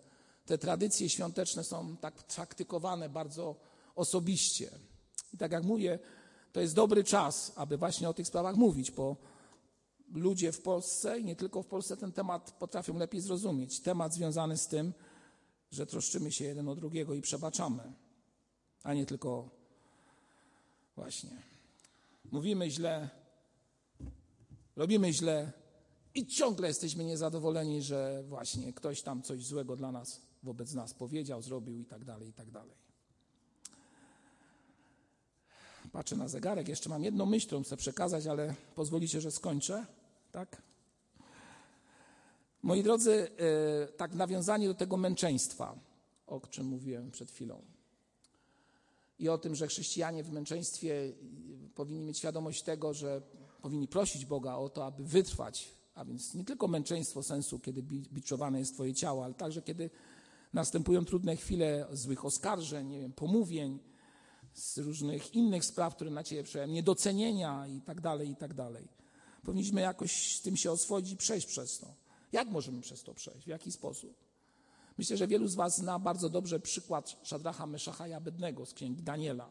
te 0.46 0.58
tradycje 0.58 1.08
świąteczne 1.08 1.64
są 1.64 1.96
tak 1.96 2.22
praktykowane 2.22 3.08
bardzo 3.08 3.56
osobiście. 3.98 4.70
I 5.34 5.38
tak 5.38 5.52
jak 5.52 5.64
mówię, 5.64 5.98
to 6.52 6.60
jest 6.60 6.74
dobry 6.74 7.04
czas, 7.04 7.52
aby 7.56 7.76
właśnie 7.76 8.08
o 8.08 8.14
tych 8.14 8.26
sprawach 8.26 8.56
mówić, 8.56 8.90
bo 8.90 9.16
ludzie 10.14 10.52
w 10.52 10.62
Polsce 10.62 11.18
i 11.18 11.24
nie 11.24 11.36
tylko 11.36 11.62
w 11.62 11.66
Polsce 11.66 11.96
ten 11.96 12.12
temat 12.12 12.52
potrafią 12.58 12.98
lepiej 12.98 13.20
zrozumieć. 13.20 13.80
Temat 13.80 14.14
związany 14.14 14.56
z 14.56 14.66
tym, 14.66 14.92
że 15.70 15.86
troszczymy 15.86 16.32
się 16.32 16.44
jeden 16.44 16.68
o 16.68 16.74
drugiego 16.74 17.14
i 17.14 17.20
przebaczamy, 17.20 17.92
a 18.82 18.94
nie 18.94 19.06
tylko 19.06 19.50
właśnie 20.96 21.42
mówimy 22.32 22.70
źle, 22.70 23.08
robimy 24.76 25.12
źle 25.12 25.52
i 26.14 26.26
ciągle 26.26 26.68
jesteśmy 26.68 27.04
niezadowoleni, 27.04 27.82
że 27.82 28.24
właśnie 28.28 28.72
ktoś 28.72 29.02
tam 29.02 29.22
coś 29.22 29.44
złego 29.44 29.76
dla 29.76 29.92
nas, 29.92 30.20
wobec 30.42 30.74
nas 30.74 30.94
powiedział, 30.94 31.42
zrobił 31.42 31.80
i 31.80 31.84
tak 31.84 32.04
dalej, 32.04 32.28
i 32.28 32.32
tak 32.32 32.50
dalej. 32.50 32.87
Patrzę 35.92 36.16
na 36.16 36.28
zegarek, 36.28 36.68
jeszcze 36.68 36.88
mam 36.88 37.04
jedną 37.04 37.26
myśl, 37.26 37.46
którą 37.46 37.62
chcę 37.62 37.76
przekazać, 37.76 38.26
ale 38.26 38.54
pozwolicie, 38.74 39.20
że 39.20 39.30
skończę. 39.30 39.86
Tak? 40.32 40.62
Moi 42.62 42.82
drodzy, 42.82 43.28
e, 43.82 43.86
tak 43.86 44.14
nawiązanie 44.14 44.68
do 44.68 44.74
tego 44.74 44.96
męczeństwa, 44.96 45.78
o 46.26 46.40
czym 46.40 46.66
mówiłem 46.66 47.10
przed 47.10 47.30
chwilą. 47.30 47.62
I 49.18 49.28
o 49.28 49.38
tym, 49.38 49.54
że 49.54 49.66
chrześcijanie 49.66 50.24
w 50.24 50.32
męczeństwie 50.32 51.12
powinni 51.74 52.04
mieć 52.04 52.18
świadomość 52.18 52.62
tego, 52.62 52.94
że 52.94 53.22
powinni 53.62 53.88
prosić 53.88 54.24
Boga 54.24 54.54
o 54.54 54.68
to, 54.68 54.86
aby 54.86 55.04
wytrwać. 55.04 55.68
A 55.94 56.04
więc 56.04 56.34
nie 56.34 56.44
tylko 56.44 56.68
męczeństwo 56.68 57.22
sensu, 57.22 57.58
kiedy 57.58 57.82
biczowane 57.82 58.58
jest 58.58 58.74
Twoje 58.74 58.94
ciało, 58.94 59.24
ale 59.24 59.34
także 59.34 59.62
kiedy 59.62 59.90
następują 60.52 61.04
trudne 61.04 61.36
chwile 61.36 61.86
złych 61.92 62.24
oskarżeń, 62.24 62.88
nie 62.88 63.00
wiem, 63.00 63.12
pomówień, 63.12 63.78
z 64.54 64.78
różnych 64.78 65.34
innych 65.34 65.64
spraw, 65.64 65.94
które 65.94 66.10
na 66.10 66.24
Ciebie 66.24 66.42
przejąłem, 66.42 66.72
niedocenienia 66.72 67.66
i 67.66 67.80
tak 67.80 68.00
dalej, 68.00 68.30
i 68.30 68.36
tak 68.36 68.54
dalej. 68.54 68.88
Powinniśmy 69.44 69.80
jakoś 69.80 70.36
z 70.36 70.42
tym 70.42 70.56
się 70.56 70.72
oswoić 70.72 71.10
i 71.10 71.16
przejść 71.16 71.46
przez 71.46 71.78
to. 71.78 71.94
Jak 72.32 72.48
możemy 72.48 72.80
przez 72.80 73.02
to 73.02 73.14
przejść? 73.14 73.44
W 73.44 73.48
jaki 73.48 73.72
sposób? 73.72 74.14
Myślę, 74.98 75.16
że 75.16 75.26
wielu 75.26 75.48
z 75.48 75.54
Was 75.54 75.76
zna 75.76 75.98
bardzo 75.98 76.28
dobrze 76.28 76.60
przykład 76.60 77.16
Szadracha, 77.22 77.66
Meszacha 77.66 78.08
i 78.08 78.12
Abednego 78.12 78.66
z 78.66 78.74
księgi 78.74 79.02
Daniela. 79.02 79.48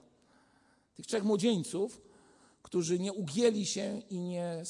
Tych 0.96 1.06
trzech 1.06 1.24
młodzieńców, 1.24 2.02
którzy 2.64 3.00
nie 3.00 3.14
ugięli 3.14 3.66
się 3.66 4.02
i 4.10 4.20
nie 4.20 4.64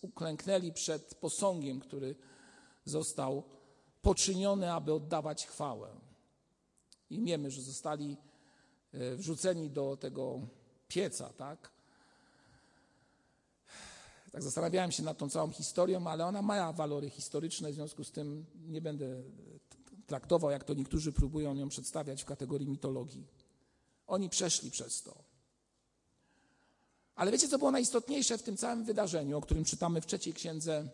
uklęknęli 0.00 0.72
przed 0.72 1.14
posągiem, 1.14 1.80
który 1.80 2.14
został 2.84 3.42
poczyniony, 4.02 4.72
aby 4.72 4.92
oddawać 4.92 5.46
chwałę. 5.46 5.88
I 7.10 7.22
wiemy, 7.24 7.50
że 7.50 7.62
zostali 7.62 8.16
wrzuceni 8.92 9.70
do 9.70 9.96
tego 9.96 10.40
pieca, 10.88 11.32
tak? 11.32 11.70
Tak 14.32 14.42
zastanawiałem 14.42 14.92
się 14.92 15.02
nad 15.02 15.18
tą 15.18 15.30
całą 15.30 15.50
historią, 15.50 16.06
ale 16.06 16.26
ona 16.26 16.42
ma 16.42 16.72
walory 16.72 17.10
historyczne, 17.10 17.72
w 17.72 17.74
związku 17.74 18.04
z 18.04 18.10
tym 18.10 18.46
nie 18.68 18.80
będę 18.80 19.22
traktował, 20.06 20.50
jak 20.50 20.64
to 20.64 20.74
niektórzy 20.74 21.12
próbują 21.12 21.54
ją 21.54 21.68
przedstawiać 21.68 22.22
w 22.22 22.26
kategorii 22.26 22.68
mitologii. 22.68 23.26
Oni 24.06 24.28
przeszli 24.28 24.70
przez 24.70 25.02
to. 25.02 25.14
Ale 27.14 27.32
wiecie, 27.32 27.48
co 27.48 27.58
było 27.58 27.70
najistotniejsze 27.70 28.38
w 28.38 28.42
tym 28.42 28.56
całym 28.56 28.84
wydarzeniu, 28.84 29.38
o 29.38 29.40
którym 29.40 29.64
czytamy 29.64 30.00
w 30.00 30.06
trzeciej 30.06 30.34
księdze, 30.34 30.88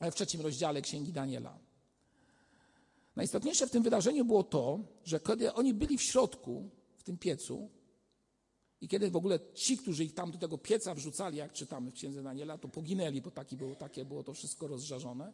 w 0.00 0.14
trzecim 0.14 0.40
rozdziale 0.40 0.82
Księgi 0.82 1.12
Daniela? 1.12 1.58
Najistotniejsze 3.16 3.66
w 3.66 3.70
tym 3.70 3.82
wydarzeniu 3.82 4.24
było 4.24 4.44
to, 4.44 4.78
że 5.04 5.20
kiedy 5.20 5.52
oni 5.52 5.74
byli 5.74 5.98
w 5.98 6.02
środku, 6.02 6.70
tym 7.06 7.18
piecu, 7.18 7.70
i 8.80 8.88
kiedy 8.88 9.10
w 9.10 9.16
ogóle 9.16 9.38
ci, 9.54 9.78
którzy 9.78 10.04
ich 10.04 10.14
tam 10.14 10.30
do 10.30 10.38
tego 10.38 10.58
pieca 10.58 10.94
wrzucali, 10.94 11.36
jak 11.38 11.52
czytamy 11.52 11.90
w 11.90 11.94
księdze 11.94 12.22
Daniela, 12.22 12.58
to 12.58 12.68
poginęli, 12.68 13.20
bo 13.20 13.30
taki 13.30 13.56
było, 13.56 13.74
takie 13.74 14.04
było 14.04 14.24
to 14.24 14.34
wszystko 14.34 14.66
rozżarzone. 14.66 15.32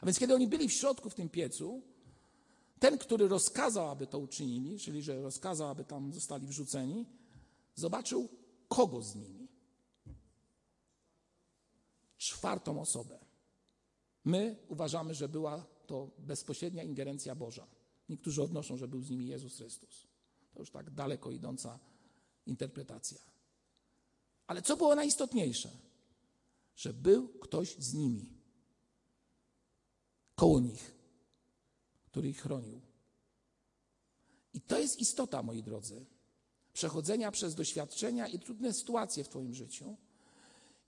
A 0.00 0.06
więc 0.06 0.18
kiedy 0.18 0.34
oni 0.34 0.48
byli 0.48 0.68
w 0.68 0.72
środku 0.72 1.10
w 1.10 1.14
tym 1.14 1.28
piecu, 1.28 1.82
ten, 2.78 2.98
który 2.98 3.28
rozkazał, 3.28 3.90
aby 3.90 4.06
to 4.06 4.18
uczynili, 4.18 4.78
czyli 4.78 5.02
że 5.02 5.22
rozkazał, 5.22 5.68
aby 5.68 5.84
tam 5.84 6.12
zostali 6.12 6.46
wrzuceni, 6.46 7.06
zobaczył 7.74 8.28
kogo 8.68 9.02
z 9.02 9.14
nimi. 9.14 9.48
Czwartą 12.16 12.80
osobę. 12.80 13.18
My 14.24 14.56
uważamy, 14.68 15.14
że 15.14 15.28
była 15.28 15.66
to 15.86 16.10
bezpośrednia 16.18 16.82
ingerencja 16.82 17.34
Boża. 17.34 17.66
Niektórzy 18.08 18.42
odnoszą, 18.42 18.76
że 18.76 18.88
był 18.88 19.02
z 19.02 19.10
nimi 19.10 19.26
Jezus 19.26 19.56
Chrystus. 19.56 20.05
To 20.56 20.62
już 20.62 20.70
tak 20.70 20.90
daleko 20.90 21.30
idąca 21.30 21.78
interpretacja. 22.46 23.18
Ale 24.46 24.62
co 24.62 24.76
było 24.76 24.94
najistotniejsze? 24.94 25.70
Że 26.76 26.92
był 26.92 27.28
ktoś 27.28 27.76
z 27.78 27.94
nimi, 27.94 28.32
koło 30.34 30.60
nich, 30.60 30.94
który 32.06 32.28
ich 32.28 32.42
chronił. 32.42 32.80
I 34.54 34.60
to 34.60 34.78
jest 34.78 35.00
istota, 35.00 35.42
moi 35.42 35.62
drodzy, 35.62 36.06
przechodzenia 36.72 37.30
przez 37.30 37.54
doświadczenia 37.54 38.28
i 38.28 38.38
trudne 38.38 38.72
sytuacje 38.72 39.24
w 39.24 39.28
Twoim 39.28 39.54
życiu 39.54 39.96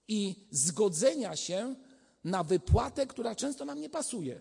i 0.09 0.47
zgodzenia 0.51 1.37
się 1.37 1.77
na 2.25 2.45
wypłatę, 2.45 3.07
która 3.07 3.35
często 3.35 3.65
nam 3.65 3.81
nie 3.81 3.91
pasuje. 3.91 4.41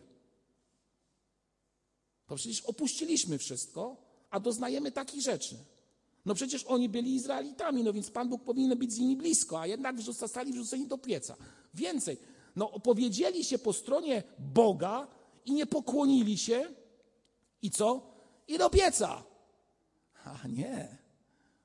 Bo 2.28 2.36
przecież 2.36 2.62
opuściliśmy 2.62 3.38
wszystko, 3.38 4.07
a 4.30 4.40
doznajemy 4.40 4.92
takich 4.92 5.22
rzeczy. 5.22 5.58
No 6.26 6.36
przecież 6.36 6.63
oni 6.63 6.90
byli 6.90 7.16
Izraelitami, 7.16 7.84
no 7.84 7.94
więc 7.94 8.12
Pan 8.12 8.30
Bóg 8.30 8.44
powinien 8.44 8.80
być 8.80 8.94
z 8.94 9.00
nimi 9.00 9.16
blisko, 9.16 9.62
a 9.62 9.68
jednak 9.68 10.02
zostali 10.02 10.54
wrzuceni 10.54 10.88
do 10.88 10.98
pieca. 10.98 11.36
Więcej, 11.74 12.18
no 12.56 12.72
opowiedzieli 12.72 13.44
się 13.44 13.60
po 13.60 13.74
stronie 13.74 14.24
Boga 14.40 15.08
i 15.46 15.54
nie 15.54 15.66
pokłonili 15.66 16.38
się 16.38 16.74
i 17.62 17.72
co? 17.72 18.13
I 18.48 18.58
do 18.58 18.70
pieca. 18.70 19.24
A 20.24 20.48
nie. 20.48 20.98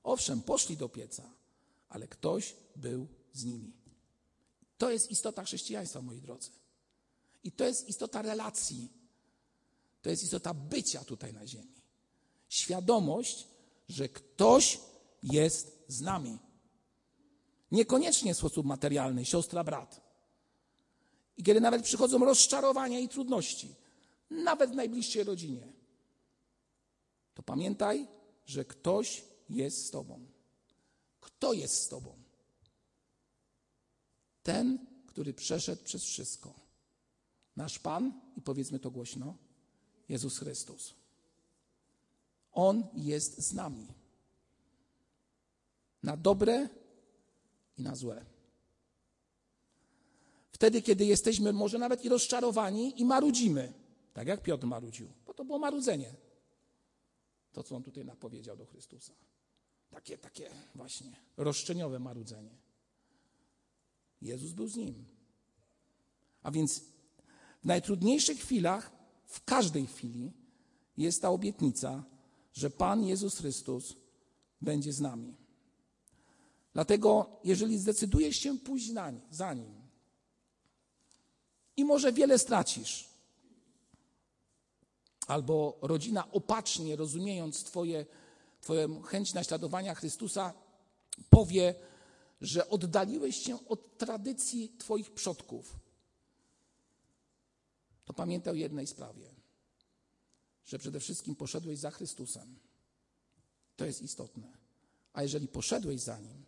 Owszem, 0.02 0.42
poszli 0.42 0.76
do 0.76 0.88
pieca, 0.88 1.30
ale 1.88 2.08
ktoś 2.08 2.56
był 2.76 3.06
z 3.32 3.44
nimi. 3.44 3.72
To 4.78 4.90
jest 4.90 5.10
istota 5.10 5.44
chrześcijaństwa, 5.44 6.02
moi 6.02 6.20
drodzy. 6.20 6.50
I 7.44 7.52
to 7.52 7.64
jest 7.64 7.88
istota 7.88 8.22
relacji. 8.22 8.92
To 10.02 10.10
jest 10.10 10.22
istota 10.22 10.54
bycia 10.54 11.04
tutaj 11.04 11.32
na 11.32 11.46
ziemi. 11.46 11.81
Świadomość, 12.52 13.48
że 13.88 14.08
ktoś 14.08 14.80
jest 15.22 15.84
z 15.88 16.00
nami. 16.00 16.38
Niekoniecznie 17.70 18.34
w 18.34 18.38
sposób 18.38 18.66
materialny, 18.66 19.24
siostra, 19.24 19.64
brat. 19.64 20.00
I 21.36 21.42
kiedy 21.42 21.60
nawet 21.60 21.82
przychodzą 21.82 22.18
rozczarowania 22.18 22.98
i 22.98 23.08
trudności, 23.08 23.74
nawet 24.30 24.70
w 24.70 24.74
najbliższej 24.74 25.24
rodzinie, 25.24 25.72
to 27.34 27.42
pamiętaj, 27.42 28.08
że 28.46 28.64
ktoś 28.64 29.24
jest 29.48 29.86
z 29.86 29.90
Tobą. 29.90 30.26
Kto 31.20 31.52
jest 31.52 31.82
z 31.82 31.88
Tobą? 31.88 32.14
Ten, 34.42 34.86
który 35.06 35.34
przeszedł 35.34 35.84
przez 35.84 36.04
wszystko. 36.04 36.54
Nasz 37.56 37.78
Pan, 37.78 38.20
i 38.36 38.42
powiedzmy 38.42 38.78
to 38.78 38.90
głośno, 38.90 39.36
Jezus 40.08 40.38
Chrystus. 40.38 41.01
On 42.52 42.86
jest 42.94 43.42
z 43.42 43.52
nami. 43.52 43.86
Na 46.02 46.16
dobre 46.16 46.68
i 47.78 47.82
na 47.82 47.94
złe. 47.94 48.24
Wtedy, 50.52 50.82
kiedy 50.82 51.04
jesteśmy 51.04 51.52
może 51.52 51.78
nawet 51.78 52.04
i 52.04 52.08
rozczarowani 52.08 53.00
i 53.00 53.04
marudzimy, 53.04 53.72
tak 54.12 54.26
jak 54.26 54.42
Piotr 54.42 54.66
marudził, 54.66 55.08
bo 55.26 55.34
to 55.34 55.44
było 55.44 55.58
marudzenie. 55.58 56.14
To, 57.52 57.62
co 57.62 57.76
on 57.76 57.82
tutaj 57.82 58.04
napowiedział 58.04 58.56
do 58.56 58.66
Chrystusa. 58.66 59.12
Takie, 59.90 60.18
takie 60.18 60.50
właśnie 60.74 61.16
roszczeniowe 61.36 61.98
marudzenie. 61.98 62.56
Jezus 64.22 64.52
był 64.52 64.68
z 64.68 64.76
nim. 64.76 65.04
A 66.42 66.50
więc 66.50 66.80
w 67.62 67.64
najtrudniejszych 67.64 68.38
chwilach, 68.38 68.92
w 69.26 69.44
każdej 69.44 69.86
chwili, 69.86 70.32
jest 70.96 71.22
ta 71.22 71.30
obietnica, 71.30 72.04
że 72.52 72.70
Pan 72.70 73.04
Jezus 73.04 73.38
Chrystus 73.38 73.94
będzie 74.60 74.92
z 74.92 75.00
nami. 75.00 75.36
Dlatego, 76.72 77.40
jeżeli 77.44 77.78
zdecydujesz 77.78 78.36
się 78.36 78.58
pójść 78.58 78.92
za 79.30 79.54
Nim 79.54 79.82
i 81.76 81.84
może 81.84 82.12
wiele 82.12 82.38
stracisz, 82.38 83.08
albo 85.26 85.78
rodzina 85.82 86.32
opacznie, 86.32 86.96
rozumiejąc 86.96 87.64
twoje, 87.64 88.06
Twoją 88.60 89.02
chęć 89.02 89.34
naśladowania 89.34 89.94
Chrystusa, 89.94 90.54
powie, 91.30 91.74
że 92.40 92.68
oddaliłeś 92.68 93.36
się 93.36 93.68
od 93.68 93.98
tradycji 93.98 94.76
Twoich 94.78 95.10
przodków, 95.10 95.76
to 98.04 98.12
pamiętaj 98.12 98.52
o 98.52 98.56
jednej 98.56 98.86
sprawie 98.86 99.31
że 100.64 100.78
przede 100.78 101.00
wszystkim 101.00 101.36
poszedłeś 101.36 101.78
za 101.78 101.90
Chrystusem. 101.90 102.58
To 103.76 103.86
jest 103.86 104.02
istotne. 104.02 104.52
A 105.12 105.22
jeżeli 105.22 105.48
poszedłeś 105.48 106.00
za 106.00 106.18
Nim, 106.18 106.44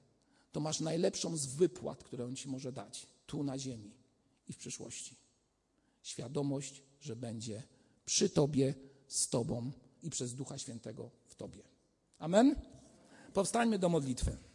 to 0.53 0.61
masz 0.61 0.81
najlepszą 0.81 1.37
z 1.37 1.47
wypłat, 1.47 2.05
które 2.05 2.25
On 2.25 2.37
Ci 2.37 2.49
może 2.49 2.73
dać, 2.73 3.07
tu 3.27 3.45
na 3.45 3.59
ziemi 3.59 3.91
i 4.49 4.53
w 4.53 4.57
przyszłości. 4.57 5.17
Świadomość, 6.03 6.83
że 7.01 7.17
będzie 7.17 7.63
przy 8.05 8.29
Tobie, 8.29 8.75
z 9.09 9.29
Tobą 9.29 9.73
i 10.03 10.11
przez 10.11 10.35
Ducha 10.35 10.59
Świętego 10.59 11.11
w 11.27 11.35
Tobie. 11.35 11.63
Amen? 12.19 12.55
Powstańmy 13.33 13.79
do 13.79 13.89
modlitwy. 13.89 14.37